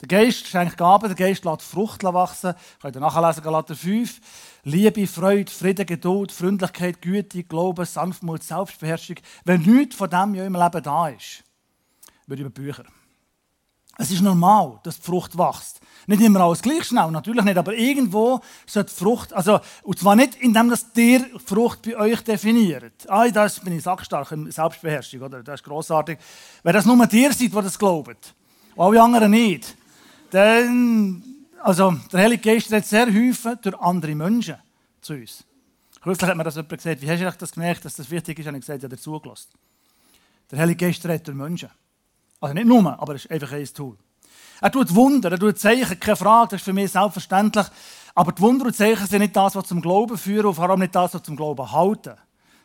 Der 0.00 0.08
Geist 0.08 0.46
schenkt 0.46 0.76
Gaben, 0.76 1.08
der 1.08 1.16
Geist 1.16 1.44
lässt 1.44 1.62
Frucht 1.62 2.02
wachsen. 2.02 2.54
Könnt 2.80 2.96
ihr 2.96 3.00
nachlesen, 3.00 3.42
Galater 3.42 3.74
5. 3.74 4.20
Liebe, 4.64 5.06
Freude, 5.06 5.50
Frieden, 5.50 5.86
Geduld, 5.86 6.32
Freundlichkeit, 6.32 7.00
Güte, 7.00 7.44
Glauben, 7.44 7.84
Sanftmut, 7.84 8.42
Selbstbeherrschung. 8.42 9.16
Wenn 9.44 9.62
nichts 9.62 9.96
von 9.96 10.10
dem 10.10 10.34
in 10.34 10.40
eurem 10.40 10.56
Leben 10.56 10.82
da 10.82 11.08
ist, 11.08 11.44
ich 12.26 12.40
über 12.40 12.50
Bücher. 12.50 12.84
Es 13.98 14.10
ist 14.10 14.22
normal, 14.22 14.80
dass 14.82 14.98
die 14.98 15.02
Frucht 15.02 15.38
wächst. 15.38 15.80
Nicht 16.06 16.20
immer 16.20 16.40
alles 16.40 16.60
gleich 16.60 16.84
schnell, 16.84 17.10
natürlich 17.10 17.44
nicht, 17.44 17.56
aber 17.56 17.74
irgendwo 17.74 18.40
sollte 18.66 18.90
die 18.92 18.98
Frucht, 18.98 19.32
also, 19.32 19.60
und 19.82 19.98
zwar 19.98 20.16
nicht, 20.16 20.34
indem 20.36 20.68
das 20.68 20.92
dir 20.92 21.24
Frucht 21.44 21.82
bei 21.82 21.96
euch 21.96 22.20
definiert. 22.22 22.92
Ah, 23.08 23.28
das 23.28 23.60
bin 23.60 23.76
ich 23.76 23.82
sackstark 23.82 24.30
in 24.32 24.50
Selbstbeherrschung, 24.50 25.22
oder? 25.22 25.42
Das 25.42 25.60
ist 25.60 25.64
grossartig. 25.64 26.18
Wenn 26.62 26.74
das 26.74 26.84
nur 26.84 27.06
dir 27.06 27.32
seid, 27.32 27.40
die 27.40 27.48
das 27.48 27.78
glaubt, 27.78 28.34
und 28.74 28.84
alle 28.84 29.02
anderen 29.02 29.30
nicht, 29.30 29.76
dann, 30.30 31.22
also, 31.62 31.94
der 32.12 32.20
Heilige 32.20 32.52
Geist 32.52 32.70
redet 32.70 32.86
sehr 32.86 33.06
häufig 33.06 33.60
durch 33.62 33.78
andere 33.78 34.14
Menschen 34.14 34.56
zu 35.00 35.14
uns. 35.14 35.44
Kürzlich 36.02 36.28
hat 36.28 36.36
mir 36.36 36.44
das 36.44 36.56
jemand 36.56 36.70
gesagt, 36.70 37.00
wie 37.00 37.10
hast 37.10 37.20
du 37.22 37.32
das 37.38 37.52
gemerkt, 37.52 37.84
dass 37.84 37.96
das 37.96 38.10
wichtig 38.10 38.38
ist? 38.38 38.46
Und 38.46 38.56
ich 38.56 38.60
gesagt, 38.60 38.82
ja, 38.82 38.88
der 38.88 38.98
zugelassen. 38.98 39.48
Der 40.50 40.58
Heilige 40.58 40.84
Geist 40.84 41.02
redet 41.06 41.26
durch 41.26 41.36
Menschen. 41.36 41.70
Also 42.44 42.52
nicht 42.52 42.66
nur, 42.66 43.00
aber 43.00 43.14
es 43.14 43.24
ist 43.24 43.30
einfach 43.30 43.52
ein 43.52 43.64
Tool. 43.64 43.96
Er 44.60 44.70
tut 44.70 44.94
Wunder, 44.94 45.32
er 45.32 45.38
tut 45.38 45.58
Zeichen, 45.58 45.98
keine 45.98 46.14
Frage, 46.14 46.50
das 46.50 46.60
ist 46.60 46.64
für 46.66 46.74
mich 46.74 46.90
selbstverständlich. 46.90 47.64
Aber 48.14 48.32
die 48.32 48.42
Wunder 48.42 48.66
und 48.66 48.76
Zeichen 48.76 49.06
sind 49.06 49.20
nicht 49.20 49.34
das, 49.34 49.56
was 49.56 49.66
zum 49.66 49.80
Glauben 49.80 50.18
führen 50.18 50.44
und 50.44 50.54
vor 50.54 50.68
allem 50.68 50.80
nicht 50.80 50.94
das, 50.94 51.14
was 51.14 51.22
zum 51.22 51.36
Glauben 51.36 51.72
halten. 51.72 52.16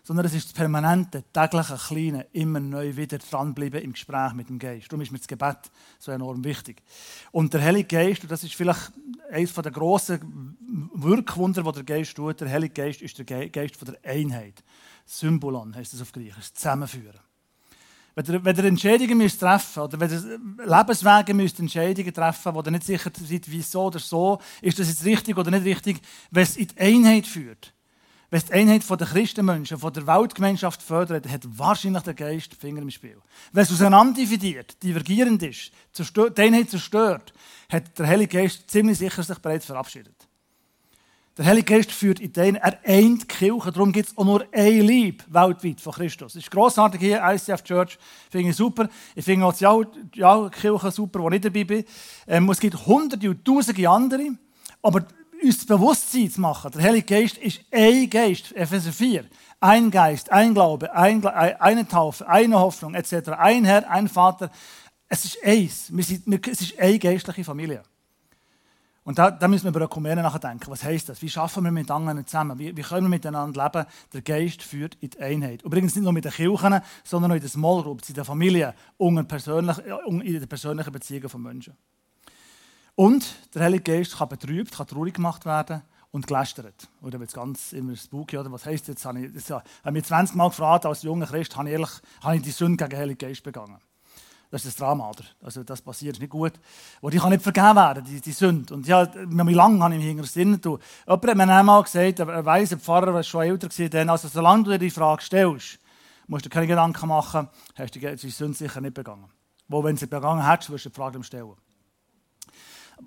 Sondern 0.04 0.26
es 0.26 0.34
ist 0.34 0.48
das 0.48 0.54
permanente, 0.54 1.24
tägliche, 1.32 1.78
kleine, 1.78 2.28
immer 2.34 2.60
neu 2.60 2.98
wieder 2.98 3.20
dranbleiben 3.20 3.82
im 3.82 3.94
Gespräch 3.94 4.34
mit 4.34 4.50
dem 4.50 4.60
Geist. 4.60 4.92
Darum 4.92 5.00
ist 5.00 5.13
mir 5.13 5.18
das 5.18 5.28
Gebet 5.30 5.72
so 5.98 6.12
enorm 6.12 6.44
wichtig. 6.44 6.84
Und 7.32 7.54
der 7.54 7.62
Heilige 7.62 7.88
Geist, 7.88 8.24
und 8.24 8.32
das 8.32 8.44
ist 8.44 8.56
vielleicht 8.56 8.92
eines 9.32 9.54
der 9.54 9.72
grossen 9.72 10.58
Wirkwunder, 10.94 11.63
die 11.63 11.72
der 11.72 11.84
Geist 11.84 12.18
tut, 12.18 12.42
der 12.42 12.50
Heilige 12.50 12.74
Geist 12.74 13.02
ist 13.02 13.18
der 13.18 13.48
Geist 13.48 13.76
der 13.88 13.96
Einheit. 14.04 14.62
Symbolon 15.06 15.74
heißt 15.74 15.94
das 15.94 16.02
auf 16.02 16.12
Griechisch, 16.12 16.54
zusammenführen. 16.54 17.29
Wenn 18.19 18.36
ihr, 18.36 18.43
wenn 18.43 18.58
ihr 18.58 18.65
Entscheidungen 18.65 19.17
müsst 19.17 19.39
treffen 19.39 19.82
oder 19.82 19.97
wenn 19.97 20.12
ihr 20.12 20.39
Lebenswege 20.65 21.34
müsst 21.34 21.58
Entscheidungen 21.60 22.13
treffen 22.13 22.53
wo 22.53 22.62
ihr 22.62 22.71
nicht 22.71 22.84
sicher 22.84 23.10
seid, 23.17 23.45
wieso 23.47 23.86
oder 23.86 23.99
so, 23.99 24.39
ist 24.62 24.77
das 24.77 24.89
jetzt 24.89 25.05
richtig 25.05 25.38
oder 25.38 25.49
nicht 25.51 25.63
richtig, 25.63 26.01
wenn 26.29 26.43
es 26.43 26.58
in 26.58 26.67
die 26.67 26.79
Einheit 26.79 27.25
führt. 27.25 27.73
Wenn 28.29 28.39
es 28.39 28.45
die 28.45 28.53
Einheit 28.53 28.89
der 28.89 29.08
Christenmenschen, 29.08 29.79
von 29.79 29.93
der 29.93 30.05
Weltgemeinschaft 30.05 30.84
fördert, 30.84 31.29
hat 31.29 31.47
wahrscheinlich 31.58 32.03
der 32.03 32.13
Geist 32.13 32.55
Finger 32.55 32.82
im 32.82 32.89
Spiel. 32.89 33.21
Wenn 33.53 33.63
es 33.63 33.71
auseinander 33.71 34.19
dividiert, 34.19 34.84
divergierend 34.84 35.41
ist, 35.41 35.71
die 35.97 36.41
Einheit 36.41 36.69
zerstört, 36.69 37.32
hat 37.71 37.97
der 37.97 38.05
Heilige 38.05 38.38
Geist 38.38 38.69
ziemlich 38.69 38.97
sicher 38.97 39.23
sich 39.23 39.39
bereits 39.39 39.65
verabschiedet. 39.65 40.18
Der 41.39 41.45
Heilige 41.45 41.73
Geist 41.73 41.93
führt 41.93 42.19
in 42.19 42.34
den, 42.34 42.56
er 42.58 42.78
eint 42.86 43.21
die 43.21 43.28
Kirche. 43.28 43.71
Darum 43.71 43.93
gibt 43.93 44.10
es 44.10 44.17
auch 44.17 44.25
nur 44.25 44.45
ein 44.52 44.82
Lieb 44.82 45.23
weltweit 45.30 45.80
von 45.80 45.93
Christus. 45.93 46.34
Das 46.34 46.43
ist 46.43 46.52
grossartig 46.52 46.99
hier, 46.99 47.21
ICF 47.23 47.63
Church, 47.63 47.97
finde 48.30 48.49
ich 48.49 48.58
super. 48.58 48.89
Ich 49.15 49.23
finde 49.23 49.45
auch 49.45 49.54
die 49.54 50.60
Kirche 50.60 50.91
super, 50.91 51.19
wo 51.21 51.30
ich 51.30 51.39
dabei 51.39 51.63
bin. 51.63 51.86
Ähm, 52.28 52.49
es 52.49 52.60
gibt 52.60 52.86
hunderte 52.86 53.30
und 53.30 53.45
tausende 53.45 53.89
andere. 53.89 54.32
Aber 54.82 55.06
uns 55.41 55.65
Bewusstsein 55.65 56.30
zu 56.30 56.41
machen, 56.41 56.71
der 56.71 56.84
Heilige 56.84 57.06
Geist 57.06 57.38
ist 57.38 57.62
ein 57.71 58.10
Geist, 58.10 58.54
Epheser 58.54 58.91
4. 58.91 59.23
Ein 59.62 59.91
Geist, 59.91 60.30
ein 60.34 60.54
Glaube, 60.54 60.93
ein, 60.93 61.25
eine 61.25 61.88
Taufe, 61.88 62.28
eine 62.28 62.60
Hoffnung 62.60 62.95
etc. 62.95 63.30
Ein 63.38 63.63
Herr, 63.63 63.89
ein 63.89 64.10
Vater. 64.10 64.52
Es 65.08 65.23
ist 65.23 65.38
eins. 65.41 65.88
Wir 65.89 66.04
sind, 66.04 66.47
es 66.49 66.60
ist 66.60 66.78
eine 66.78 66.99
geistliche 66.99 67.45
Familie. 67.45 67.82
Und 69.10 69.17
da, 69.17 69.32
da 69.32 69.48
müssen 69.48 69.63
wir 69.63 69.69
über 69.69 69.82
Ökumene 69.82 70.22
nachdenken. 70.22 70.69
Was 70.69 70.84
heisst 70.84 71.10
das? 71.10 71.19
Wie 71.24 71.30
schaffen 71.30 71.63
wir 71.63 71.72
mit 71.72 71.89
anderen 71.89 72.28
zusammen? 72.28 72.60
Wie, 72.60 72.78
wie 72.78 72.82
können 72.84 73.06
wir 73.06 73.10
miteinander 73.10 73.63
leben? 73.63 73.88
Der 74.13 74.22
Geist 74.22 74.62
führt 74.62 74.98
in 75.02 75.10
die 75.10 75.19
Einheit. 75.19 75.63
Übrigens 75.63 75.95
nicht 75.95 76.04
nur 76.04 76.13
mit 76.13 76.26
den 76.26 76.32
Kirchen, 76.32 76.80
sondern 77.04 77.32
auch 77.32 77.36
in 77.36 77.41
den 77.41 77.50
Small 77.50 77.84
in 78.08 78.13
der 78.13 78.24
Familie, 78.24 78.76
in 79.00 79.15
den 79.15 79.28
persönlichen 79.28 80.91
Beziehungen 80.93 81.28
von 81.28 81.41
Menschen. 81.41 81.76
Und 82.93 83.26
der 83.56 83.63
Heilige 83.63 83.82
Geist 83.82 84.15
kann 84.15 84.30
betrübt, 84.30 84.78
kann 84.78 84.86
traurig 84.86 85.15
gemacht 85.15 85.43
werden 85.43 85.82
und 86.12 86.28
gelästert. 86.28 86.88
Oder 87.02 87.19
wird 87.19 87.30
es 87.30 87.36
ganz 87.36 87.74
immer 87.74 87.95
spooky, 87.95 88.38
oder 88.38 88.52
was 88.52 88.67
heisst 88.67 88.89
jetzt? 88.89 89.06
Habe 89.06 89.22
ich, 89.22 89.34
das, 89.34 89.50
habe 89.50 89.63
mich 89.91 90.04
20 90.04 90.36
Mal 90.36 90.50
gefragt, 90.50 90.86
als 90.86 91.02
junger 91.02 91.26
Christ, 91.26 91.58
habe 91.58 91.67
ich, 91.67 91.74
ehrlich, 91.74 91.89
habe 92.22 92.36
ich 92.36 92.43
die 92.43 92.52
Sünde 92.52 92.78
gegen 92.78 92.91
den 92.91 93.00
Heiligen 93.00 93.17
Geist 93.17 93.41
begangen. 93.41 93.80
Das 94.51 94.65
ist 94.65 94.79
das 94.79 94.88
Drama, 94.88 95.09
oder? 95.09 95.23
Also 95.43 95.63
das 95.63 95.79
passiert, 95.79 96.15
ist 96.15 96.21
nicht 96.21 96.31
gut. 96.31 96.53
Und 97.01 97.13
die 97.13 97.19
kann 97.19 97.29
nicht 97.29 97.43
vergeben 97.43 97.75
werden, 97.75 98.03
die, 98.03 98.19
die 98.19 98.31
Sünde. 98.31 98.73
Und 98.73 98.88
ja, 98.88 99.07
wie 99.13 99.53
lange 99.53 99.83
habe 99.83 99.93
ich 99.93 99.99
mich 99.99 100.07
hinter 100.07 100.23
Sinn 100.23 100.59
tun? 100.59 100.79
Jemand 101.05 101.27
hat 101.27 101.38
mir 101.38 101.53
einmal 101.53 101.83
gesagt, 101.83 102.19
ein 102.21 102.45
weiser 102.45 102.77
Pfarrer, 102.77 103.13
der 103.13 103.21
schon 103.21 103.43
älter 103.43 103.69
war, 103.69 104.09
also 104.09 104.27
solange 104.27 104.63
du 104.63 104.71
dir 104.71 104.79
die 104.79 104.89
Frage 104.89 105.21
stellst, 105.21 105.77
musst 106.25 106.45
du 106.45 106.49
keine 106.49 106.65
Gedanken 106.65 107.07
machen, 107.07 107.47
hast 107.75 107.95
du 107.95 107.99
die 107.99 108.29
Sünde 108.29 108.57
sicher 108.57 108.81
nicht 108.81 108.95
begangen. 108.95 109.29
Wo, 109.67 109.83
wenn 109.83 109.95
du 109.95 109.99
sie 109.99 110.07
begangen 110.07 110.43
hättest, 110.43 110.71
wirst 110.71 110.85
du 110.85 110.89
die 110.89 110.95
Frage 110.95 111.23
stellen. 111.23 111.53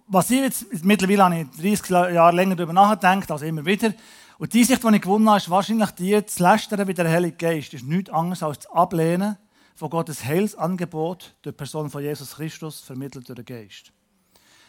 Was 0.06 0.30
ich 0.30 0.40
jetzt, 0.40 0.84
mittlerweile 0.84 1.24
habe 1.24 1.40
ich 1.40 1.76
30 1.76 1.90
Jahre 1.90 2.36
länger 2.36 2.54
darüber 2.54 2.72
nachgedacht, 2.72 3.30
also 3.32 3.44
immer 3.44 3.64
wieder. 3.66 3.92
Und 4.38 4.54
die 4.54 4.62
Sicht, 4.62 4.82
die 4.82 4.94
ich 4.94 5.02
gewonnen 5.02 5.28
habe, 5.28 5.38
ist 5.38 5.50
wahrscheinlich 5.50 5.90
die, 5.90 6.24
zu 6.24 6.42
lästern 6.42 6.86
wie 6.86 6.94
der 6.94 7.10
Heilige 7.10 7.36
Geist, 7.36 7.74
ist 7.74 7.84
nichts 7.84 8.10
anderes 8.10 8.44
als 8.44 8.60
zu 8.60 8.72
ablehnen 8.72 9.36
von 9.74 9.90
Gottes 9.90 10.24
Heilsangebot 10.24 11.34
durch 11.42 11.54
die 11.54 11.56
Person 11.56 11.90
von 11.90 12.02
Jesus 12.02 12.36
Christus, 12.36 12.80
vermittelt 12.80 13.28
durch 13.28 13.36
den 13.36 13.44
Geist. 13.44 13.92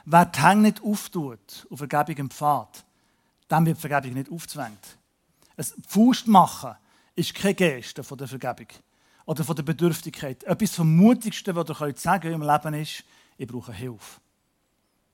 Wer 0.05 0.25
die 0.25 0.41
Hänge 0.41 0.61
nicht 0.63 0.83
auftut 0.83 1.67
auf 1.69 1.77
Vergebung 1.77 2.29
Pfad, 2.29 2.83
dem 3.49 3.65
wird 3.65 3.77
Vergebung 3.77 4.13
nicht 4.13 4.31
aufzwängt. 4.31 4.97
Ein 5.55 5.65
Faust 5.87 6.27
machen 6.27 6.75
ist 7.15 7.33
keine 7.33 7.53
Geste 7.53 8.03
von 8.03 8.17
der 8.17 8.27
Vergebung 8.27 8.67
oder 9.25 9.43
von 9.43 9.55
der 9.55 9.63
Bedürftigkeit. 9.63 10.43
Etwas 10.43 10.75
vom 10.75 10.95
Mutigsten, 10.95 11.55
was 11.55 11.69
ihr 11.69 11.93
sagen 11.95 12.21
könnt 12.21 12.35
im 12.35 12.41
Leben 12.41 12.73
ist, 12.73 13.03
ich 13.37 13.47
brauche 13.47 13.71
Hilfe. 13.71 14.19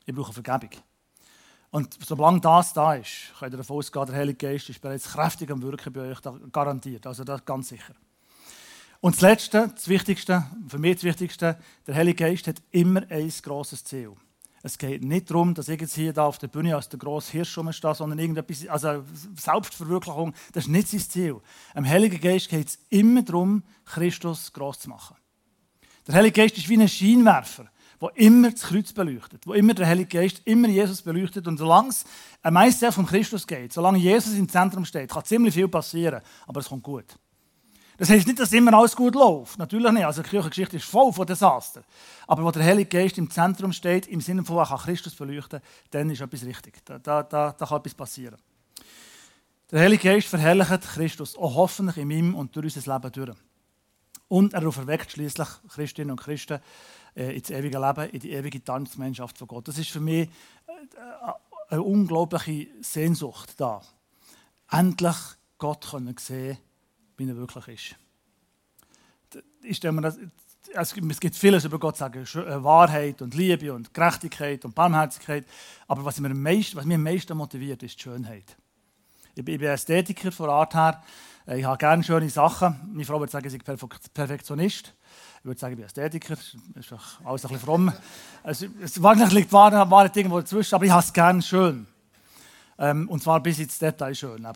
Ich 0.05 0.15
brauche 0.15 0.33
Vergebung. 0.33 0.71
Und 1.71 1.97
solange 2.03 2.41
das 2.41 2.73
da 2.73 2.95
ist, 2.95 3.33
könnt 3.37 3.53
ihr 3.53 3.57
davon 3.57 3.77
ausgehen, 3.77 4.05
der 4.07 4.15
Heilige 4.15 4.47
Geist 4.47 4.69
ist 4.69 4.81
bereits 4.81 5.09
kräftig 5.09 5.51
am 5.51 5.61
Wirken 5.61 5.93
bei 5.93 6.01
euch, 6.01 6.19
garantiert. 6.51 7.05
Also 7.05 7.23
das 7.23 7.45
ganz 7.45 7.69
sicher. 7.69 7.93
Und 9.01 9.15
das 9.15 9.21
Letzte, 9.21 9.71
das 9.73 9.87
Wichtigste, 9.87 10.45
für 10.67 10.77
mich 10.77 10.95
das 10.95 11.03
Wichtigste, 11.05 11.57
der 11.87 11.95
Heilige 11.95 12.25
Geist 12.25 12.47
hat 12.47 12.61
immer 12.71 13.03
ein 13.09 13.31
grosses 13.41 13.83
Ziel. 13.83 14.13
Es 14.61 14.77
geht 14.77 15.05
nicht 15.05 15.29
darum, 15.29 15.53
dass 15.53 15.69
ich 15.69 15.79
jetzt 15.79 15.95
hier 15.95 16.17
auf 16.17 16.37
der 16.37 16.47
Bühne 16.47 16.75
als 16.75 16.89
der 16.89 16.99
grosse 16.99 17.31
Hirsch 17.31 17.57
rumstehe, 17.57 17.95
sondern 17.95 18.19
irgendetwas, 18.19 18.67
also 18.67 19.05
Selbstverwirklichung, 19.35 20.33
das 20.51 20.65
ist 20.65 20.69
nicht 20.69 20.89
sein 20.89 20.99
Ziel. 20.99 21.37
Im 21.75 21.87
Heiligen 21.87 22.19
Geist 22.19 22.49
geht 22.49 22.67
es 22.67 22.79
immer 22.89 23.21
darum, 23.21 23.63
Christus 23.85 24.51
groß 24.51 24.79
zu 24.79 24.89
machen. 24.89 25.15
Der 26.07 26.15
Heilige 26.15 26.41
Geist 26.41 26.57
ist 26.57 26.67
wie 26.67 26.77
ein 26.77 26.89
Scheinwerfer 26.89 27.69
wo 27.99 28.07
immer 28.15 28.51
das 28.51 28.61
Kreuz 28.61 28.93
beleuchtet, 28.93 29.45
wo 29.45 29.53
immer 29.53 29.73
der 29.73 29.87
Heilige 29.87 30.17
Geist 30.17 30.41
immer 30.45 30.69
Jesus 30.69 31.01
beleuchtet. 31.01 31.47
Und 31.47 31.57
solange 31.57 31.89
es 31.89 32.05
ein 32.41 32.53
Meister 32.53 32.91
von 32.91 33.05
Christus 33.05 33.45
geht, 33.45 33.73
solange 33.73 33.97
Jesus 33.97 34.35
im 34.35 34.47
Zentrum 34.47 34.85
steht, 34.85 35.11
kann 35.11 35.25
ziemlich 35.25 35.53
viel 35.53 35.67
passieren, 35.67 36.21
aber 36.47 36.61
es 36.61 36.69
kommt 36.69 36.83
gut. 36.83 37.19
Das 37.99 38.09
heißt 38.09 38.27
nicht, 38.27 38.39
dass 38.39 38.53
immer 38.53 38.73
alles 38.73 38.95
gut 38.95 39.13
läuft. 39.13 39.59
Natürlich 39.59 39.91
nicht. 39.91 40.05
Also 40.05 40.23
die 40.23 40.29
Kirchengeschichte 40.29 40.77
ist 40.77 40.85
voll 40.85 41.11
von 41.11 41.27
Desaster. 41.27 41.83
Aber 42.27 42.45
wo 42.45 42.49
der 42.51 42.63
Heilige 42.63 42.97
Geist 42.97 43.17
im 43.17 43.29
Zentrum 43.29 43.73
steht, 43.73 44.07
im 44.07 44.21
Sinne 44.21 44.45
von, 44.45 44.55
er 44.55 44.67
kann 44.67 44.77
Christus 44.77 45.13
beleuchten, 45.13 45.59
dann 45.91 46.09
ist 46.09 46.21
etwas 46.21 46.45
richtig. 46.45 46.85
Da, 46.85 46.97
da, 46.97 47.23
da, 47.23 47.51
da 47.51 47.65
kann 47.65 47.79
etwas 47.79 47.93
passieren. 47.93 48.37
Der 49.69 49.81
Heilige 49.81 50.03
Geist 50.03 50.29
verherrlicht 50.29 50.81
Christus 50.93 51.37
auch 51.37 51.55
hoffentlich 51.55 51.97
in 51.97 52.09
ihm 52.09 52.35
und 52.35 52.55
durch 52.55 52.73
unser 52.73 52.93
Leben 52.93 53.11
durch. 53.11 53.37
Und 54.29 54.53
er 54.53 54.71
verweckt 54.71 55.11
schließlich 55.11 55.49
Christinnen 55.67 56.11
und 56.11 56.21
Christen 56.21 56.59
äh, 57.15 57.35
ins 57.35 57.49
ewige 57.49 57.79
Leben, 57.79 58.09
in 58.11 58.19
die 58.21 58.31
ewige 58.31 58.63
Tanzgemeinschaft 58.63 59.37
von 59.37 59.47
Gott. 59.49 59.67
Das 59.67 59.77
ist 59.77 59.89
für 59.89 59.99
mich 59.99 60.29
äh, 60.67 61.31
eine 61.67 61.83
unglaubliche 61.83 62.67
Sehnsucht 62.79 63.59
da. 63.59 63.81
Endlich 64.71 65.17
Gott 65.57 65.89
können 65.91 66.15
sehen, 66.17 66.59
wie 67.19 67.29
er 67.29 67.37
wirklich 67.37 67.67
ist. 67.67 67.95
Ich 69.61 69.77
stelle 69.77 69.91
mir 69.91 70.01
das, 70.01 70.17
es 70.73 71.19
gibt 71.19 71.35
vieles 71.35 71.65
über 71.65 71.79
Gott 71.79 71.97
sagen, 71.97 72.23
äh, 72.23 72.63
Wahrheit 72.63 73.21
und 73.21 73.33
Liebe 73.33 73.73
und 73.73 73.93
Gerechtigkeit 73.93 74.65
und 74.65 74.75
Barmherzigkeit. 74.75 75.45
Aber 75.87 76.05
was, 76.05 76.19
mir 76.19 76.29
am 76.29 76.41
meisten, 76.41 76.77
was 76.77 76.85
mich 76.85 76.95
am 76.95 77.03
meisten 77.03 77.37
motiviert, 77.37 77.83
ist 77.83 77.97
die 77.97 78.03
Schönheit. 78.03 78.55
Ich 79.35 79.45
bin 79.45 79.61
Ästhetiker 79.61 80.31
von 80.31 80.49
Art 80.49 80.73
her. 80.73 81.01
Ich 81.47 81.63
habe 81.63 81.77
gerne 81.77 82.03
schöne 82.03 82.29
Sachen. 82.29 82.79
Meine 82.91 83.05
Frau 83.05 83.19
würde 83.19 83.31
sagen, 83.31 83.47
ich 83.47 83.63
bin 83.63 83.77
Perfektionist. 84.13 84.93
Ich 85.39 85.45
würde 85.45 85.59
sagen, 85.59 85.73
ich 85.73 85.77
bin 85.77 85.85
Ästhetiker, 85.85 86.35
das 86.35 86.55
ist 86.75 86.93
alles 87.23 87.45
ein 87.45 87.49
bisschen 87.49 87.59
fromm. 87.59 87.93
Also, 88.43 88.67
es 88.81 88.97
liegt 89.31 89.51
Wahrheit 89.51 90.17
irgendwo 90.17 90.39
dazwischen, 90.39 90.75
aber 90.75 90.85
ich 90.85 90.91
habe 90.91 91.03
es 91.03 91.13
gerne 91.13 91.41
schön. 91.41 91.87
Ähm, 92.79 93.09
und 93.09 93.21
zwar 93.21 93.43
bis 93.43 93.59
ins 93.59 93.77
Detail 93.77 94.15
schön. 94.15 94.47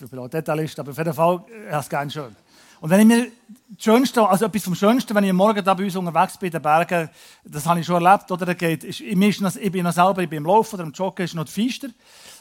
Ich 0.00 0.10
bin 0.10 0.18
auch 0.18 0.28
Detailist, 0.28 0.78
aber 0.80 0.90
auf 0.90 0.98
jeden 0.98 1.14
Fall, 1.14 1.44
habe 1.70 1.80
es 1.80 1.88
gerne 1.88 2.10
schön. 2.10 2.36
Und 2.80 2.90
wenn 2.90 2.98
ich 2.98 3.06
mir 3.06 3.26
das 3.68 3.84
Schönste, 3.84 4.28
also 4.28 4.46
etwas 4.46 4.64
vom 4.64 4.74
Schönsten, 4.74 5.14
wenn 5.14 5.22
ich 5.22 5.32
Morgen 5.32 5.64
da 5.64 5.72
bei 5.72 5.84
uns 5.84 5.94
unterwegs 5.94 6.36
bin, 6.36 6.48
in 6.48 6.54
den 6.54 6.62
Bergen, 6.62 7.08
das 7.44 7.64
habe 7.64 7.78
ich 7.78 7.86
schon 7.86 8.04
erlebt, 8.04 8.28
oder? 8.32 8.44
Da 8.44 8.54
geht, 8.54 8.82
ist, 8.82 9.00
ich, 9.00 9.40
noch, 9.40 9.54
ich 9.54 9.70
bin 9.70 9.84
noch 9.84 9.92
selber, 9.92 10.20
ich 10.22 10.28
bin 10.28 10.38
im 10.38 10.46
Laufen 10.46 10.74
oder 10.74 10.82
im 10.82 10.90
Joggen, 10.90 11.24
ist 11.24 11.34
noch 11.36 11.46
Feister. 11.46 11.90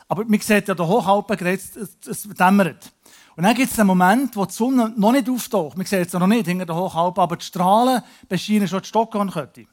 Aber 0.07 0.25
man 0.25 0.39
sieht 0.39 0.67
ja, 0.67 0.73
der 0.73 0.87
Hochalpen, 0.87 1.45
es, 1.45 1.77
es 2.07 2.23
dämmert. 2.23 2.91
Und 3.35 3.43
dann 3.43 3.53
gibt 3.53 3.71
es 3.71 3.77
einen 3.77 3.87
Moment, 3.87 4.35
wo 4.35 4.45
die 4.45 4.53
Sonne 4.53 4.91
noch 4.97 5.11
nicht 5.11 5.29
auftaucht. 5.29 5.77
Man 5.77 5.85
sieht 5.85 6.07
es 6.07 6.13
noch 6.13 6.25
nicht 6.25 6.47
hinter 6.47 6.65
der 6.65 6.75
Hochalpe, 6.75 7.21
aber 7.21 7.37
die 7.37 7.45
Strahlen 7.45 8.01
bescheinen 8.27 8.67
schon 8.67 8.81
die 8.81 8.87
Stockhornkette. 8.87 9.67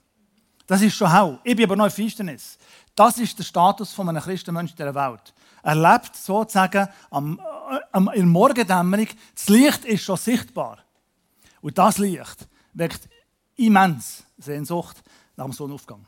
Das 0.67 0.83
ist 0.83 0.95
schon 0.95 1.11
hell. 1.11 1.39
Ich 1.45 1.57
bin 1.57 1.65
aber 1.65 1.77
noch 1.77 1.87
in 1.87 1.91
Finsternis. 1.91 2.59
Das 2.99 3.17
ist 3.19 3.39
der 3.39 3.45
Status 3.45 3.93
von 3.93 4.09
einem 4.09 4.21
Christenmensch 4.21 4.73
in 4.73 4.77
dieser 4.77 4.93
Welt. 4.93 5.33
Er 5.63 5.77
lebt 5.77 6.17
sozusagen 6.17 6.89
am, 7.11 7.41
am, 7.93 8.09
in 8.09 8.23
der 8.23 8.27
Morgendämmerung. 8.27 9.07
Das 9.37 9.49
Licht 9.49 9.85
ist 9.85 10.03
schon 10.03 10.17
sichtbar. 10.17 10.79
Und 11.61 11.79
das 11.79 11.99
Licht 11.99 12.49
weckt 12.75 13.09
immens 13.55 14.25
Sehnsucht 14.37 14.97
nach 15.37 15.45
dem 15.45 15.53
Sonnenaufgang. 15.53 16.05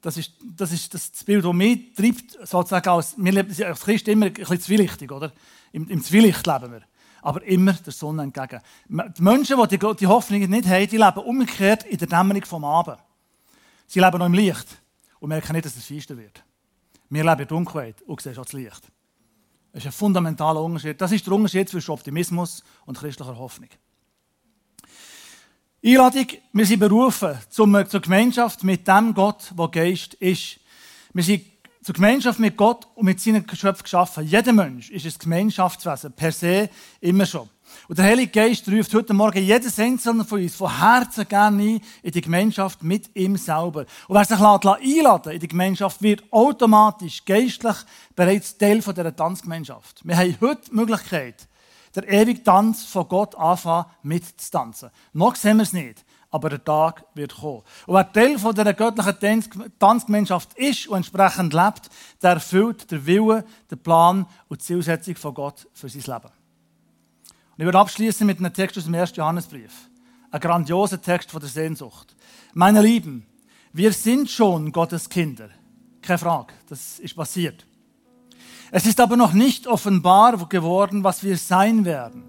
Das 0.00 0.16
ist 0.16 0.34
das, 0.40 0.70
ist 0.70 0.94
das 0.94 1.24
Bild, 1.24 1.44
das 1.44 1.52
mich 1.52 1.94
treibt, 1.96 2.38
sozusagen 2.46 2.88
als, 2.88 3.16
wir 3.16 3.32
leben 3.32 3.64
als 3.64 3.80
Christen 3.80 4.10
immer 4.10 4.26
ein 4.26 4.34
bisschen 4.34 4.60
zwielichtig, 4.60 5.10
oder? 5.10 5.32
Im, 5.72 5.88
Im 5.88 6.00
Zwielicht 6.00 6.46
leben 6.46 6.70
wir. 6.70 6.82
Aber 7.22 7.42
immer 7.42 7.72
der 7.72 7.92
Sonne 7.92 8.22
entgegen. 8.22 8.60
Die 8.88 9.22
Menschen, 9.22 9.60
die 9.60 9.78
die, 9.78 9.96
die 9.96 10.06
Hoffnung 10.06 10.48
nicht 10.48 10.68
haben, 10.68 10.86
die 10.86 10.96
leben 10.96 11.18
umgekehrt 11.18 11.82
in 11.86 11.98
der 11.98 12.06
Dämmerung 12.06 12.44
vom 12.44 12.64
Abend. 12.64 12.98
Sie 13.88 13.98
leben 13.98 14.18
noch 14.18 14.26
im 14.26 14.34
Licht 14.34 14.85
und 15.20 15.28
merken 15.28 15.52
nicht, 15.52 15.64
dass 15.64 15.76
es 15.76 15.86
feister 15.86 16.16
wird. 16.16 16.44
Wir 17.08 17.24
leben 17.24 17.42
in 17.42 17.48
Dunkelheit 17.48 18.02
und 18.02 18.20
sehen 18.20 18.34
schon 18.34 18.44
das 18.44 18.52
Licht. 18.52 18.82
Das 19.72 19.82
ist 19.82 19.86
ein 19.86 19.92
fundamentaler 19.92 20.62
Unterschied. 20.62 21.00
Das 21.00 21.12
ist 21.12 21.26
der 21.26 21.34
Unterschied 21.34 21.68
zwischen 21.68 21.90
Optimismus 21.90 22.64
und 22.86 22.98
christlicher 22.98 23.36
Hoffnung. 23.36 23.68
Einladung, 25.84 26.26
wir 26.52 26.66
sind 26.66 26.80
berufen 26.80 27.38
zur 27.48 28.00
Gemeinschaft 28.00 28.64
mit 28.64 28.88
dem 28.88 29.14
Gott, 29.14 29.52
der 29.56 29.68
Geist 29.68 30.14
ist. 30.14 30.58
Wir 31.12 31.22
sind 31.22 31.44
zur 31.82 31.94
Gemeinschaft 31.94 32.40
mit 32.40 32.56
Gott 32.56 32.88
und 32.96 33.04
mit 33.04 33.20
seinen 33.20 33.46
Geschöpfen 33.46 33.84
geschaffen. 33.84 34.26
Jeder 34.26 34.52
Mensch 34.52 34.90
ist 34.90 35.06
ein 35.06 35.14
Gemeinschaftswesen, 35.18 36.12
per 36.12 36.32
se, 36.32 36.68
immer 37.00 37.26
schon. 37.26 37.48
Und 37.88 37.98
der 37.98 38.06
Heilige 38.06 38.32
Geist 38.32 38.68
ruft 38.68 38.92
heute 38.94 39.14
Morgen 39.14 39.42
jedes 39.42 39.78
einzelne 39.78 40.24
von 40.24 40.40
uns 40.40 40.54
von 40.54 40.78
Herzen 40.78 41.26
gerne 41.28 41.62
ein 41.62 41.80
in 42.02 42.10
die 42.10 42.20
Gemeinschaft 42.20 42.82
mit 42.82 43.14
ihm 43.14 43.36
selber. 43.36 43.86
Und 44.08 44.16
wer 44.16 44.24
sich 44.24 44.38
einladen 44.38 45.32
in 45.32 45.40
die 45.40 45.48
Gemeinschaft, 45.48 46.02
wird 46.02 46.24
automatisch 46.32 47.24
geistlich 47.24 47.76
bereits 48.14 48.56
Teil 48.58 48.80
dieser 48.80 49.14
Tanzgemeinschaft. 49.16 50.06
Wir 50.06 50.16
haben 50.16 50.36
heute 50.40 50.70
die 50.70 50.74
Möglichkeit, 50.74 51.48
der 51.94 52.08
ewige 52.08 52.42
Tanz 52.42 52.84
von 52.84 53.08
Gott 53.08 53.34
anfangen 53.34 53.86
mitzutanzen. 54.02 54.90
Noch 55.12 55.34
sehen 55.36 55.56
wir 55.56 55.62
es 55.62 55.72
nicht 55.72 56.04
aber 56.36 56.50
der 56.50 56.64
Tag 56.64 57.04
wird 57.14 57.34
kommen. 57.34 57.62
Und 57.86 57.94
wer 57.94 58.12
Teil 58.12 58.36
dieser 58.36 58.74
göttlichen 58.74 59.72
Tanzgemeinschaft 59.78 60.52
ist 60.58 60.86
und 60.88 60.98
entsprechend 60.98 61.54
lebt, 61.54 61.88
der 62.22 62.32
erfüllt 62.32 62.90
den 62.90 63.06
Willen, 63.06 63.44
den 63.70 63.78
Plan 63.78 64.26
und 64.48 64.60
die 64.60 64.64
Zielsetzung 64.64 65.16
von 65.16 65.32
Gott 65.32 65.66
für 65.72 65.88
sein 65.88 66.02
Leben. 66.02 66.45
Und 67.56 67.62
ich 67.62 67.66
werde 67.66 67.78
abschließen 67.78 68.26
mit 68.26 68.38
einem 68.38 68.52
Text 68.52 68.76
aus 68.76 68.84
dem 68.84 68.94
1. 68.94 69.16
Johannesbrief. 69.16 69.72
Ein 70.30 70.40
grandioser 70.40 71.00
Text 71.00 71.30
von 71.30 71.40
der 71.40 71.48
Sehnsucht. 71.48 72.14
Meine 72.52 72.82
Lieben, 72.82 73.24
wir 73.72 73.92
sind 73.92 74.28
schon 74.28 74.72
Gottes 74.72 75.08
Kinder. 75.08 75.48
Keine 76.02 76.18
Frage, 76.18 76.52
das 76.68 76.98
ist 76.98 77.16
passiert. 77.16 77.66
Es 78.70 78.84
ist 78.84 79.00
aber 79.00 79.16
noch 79.16 79.32
nicht 79.32 79.66
offenbar 79.66 80.36
geworden, 80.48 81.02
was 81.02 81.22
wir 81.24 81.38
sein 81.38 81.86
werden. 81.86 82.24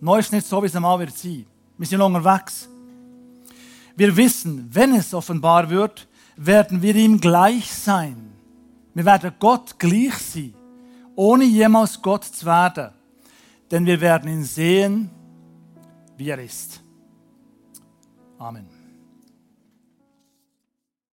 Neu 0.00 0.18
ist 0.18 0.32
nicht 0.32 0.46
so, 0.46 0.62
wie 0.62 0.66
es 0.66 0.76
einmal 0.76 0.98
wird 0.98 1.16
sein. 1.16 1.46
Wir 1.78 1.86
sind 1.86 2.02
unterwegs. 2.02 2.68
Wir 3.96 4.14
wissen, 4.18 4.68
wenn 4.70 4.94
es 4.94 5.14
offenbar 5.14 5.70
wird, 5.70 6.06
werden 6.36 6.82
wir 6.82 6.94
ihm 6.94 7.18
gleich 7.18 7.72
sein. 7.72 8.32
Wir 8.92 9.06
werden 9.06 9.32
Gott 9.38 9.78
gleich 9.78 10.14
sein, 10.18 10.54
ohne 11.14 11.44
jemals 11.44 12.02
Gott 12.02 12.24
zu 12.24 12.44
werden. 12.44 12.95
Denn 13.70 13.86
wir 13.86 14.00
werden 14.00 14.30
ihn 14.30 14.44
sehen, 14.44 15.10
wie 16.16 16.30
er 16.30 16.38
ist. 16.38 16.82
Amen. 18.38 18.75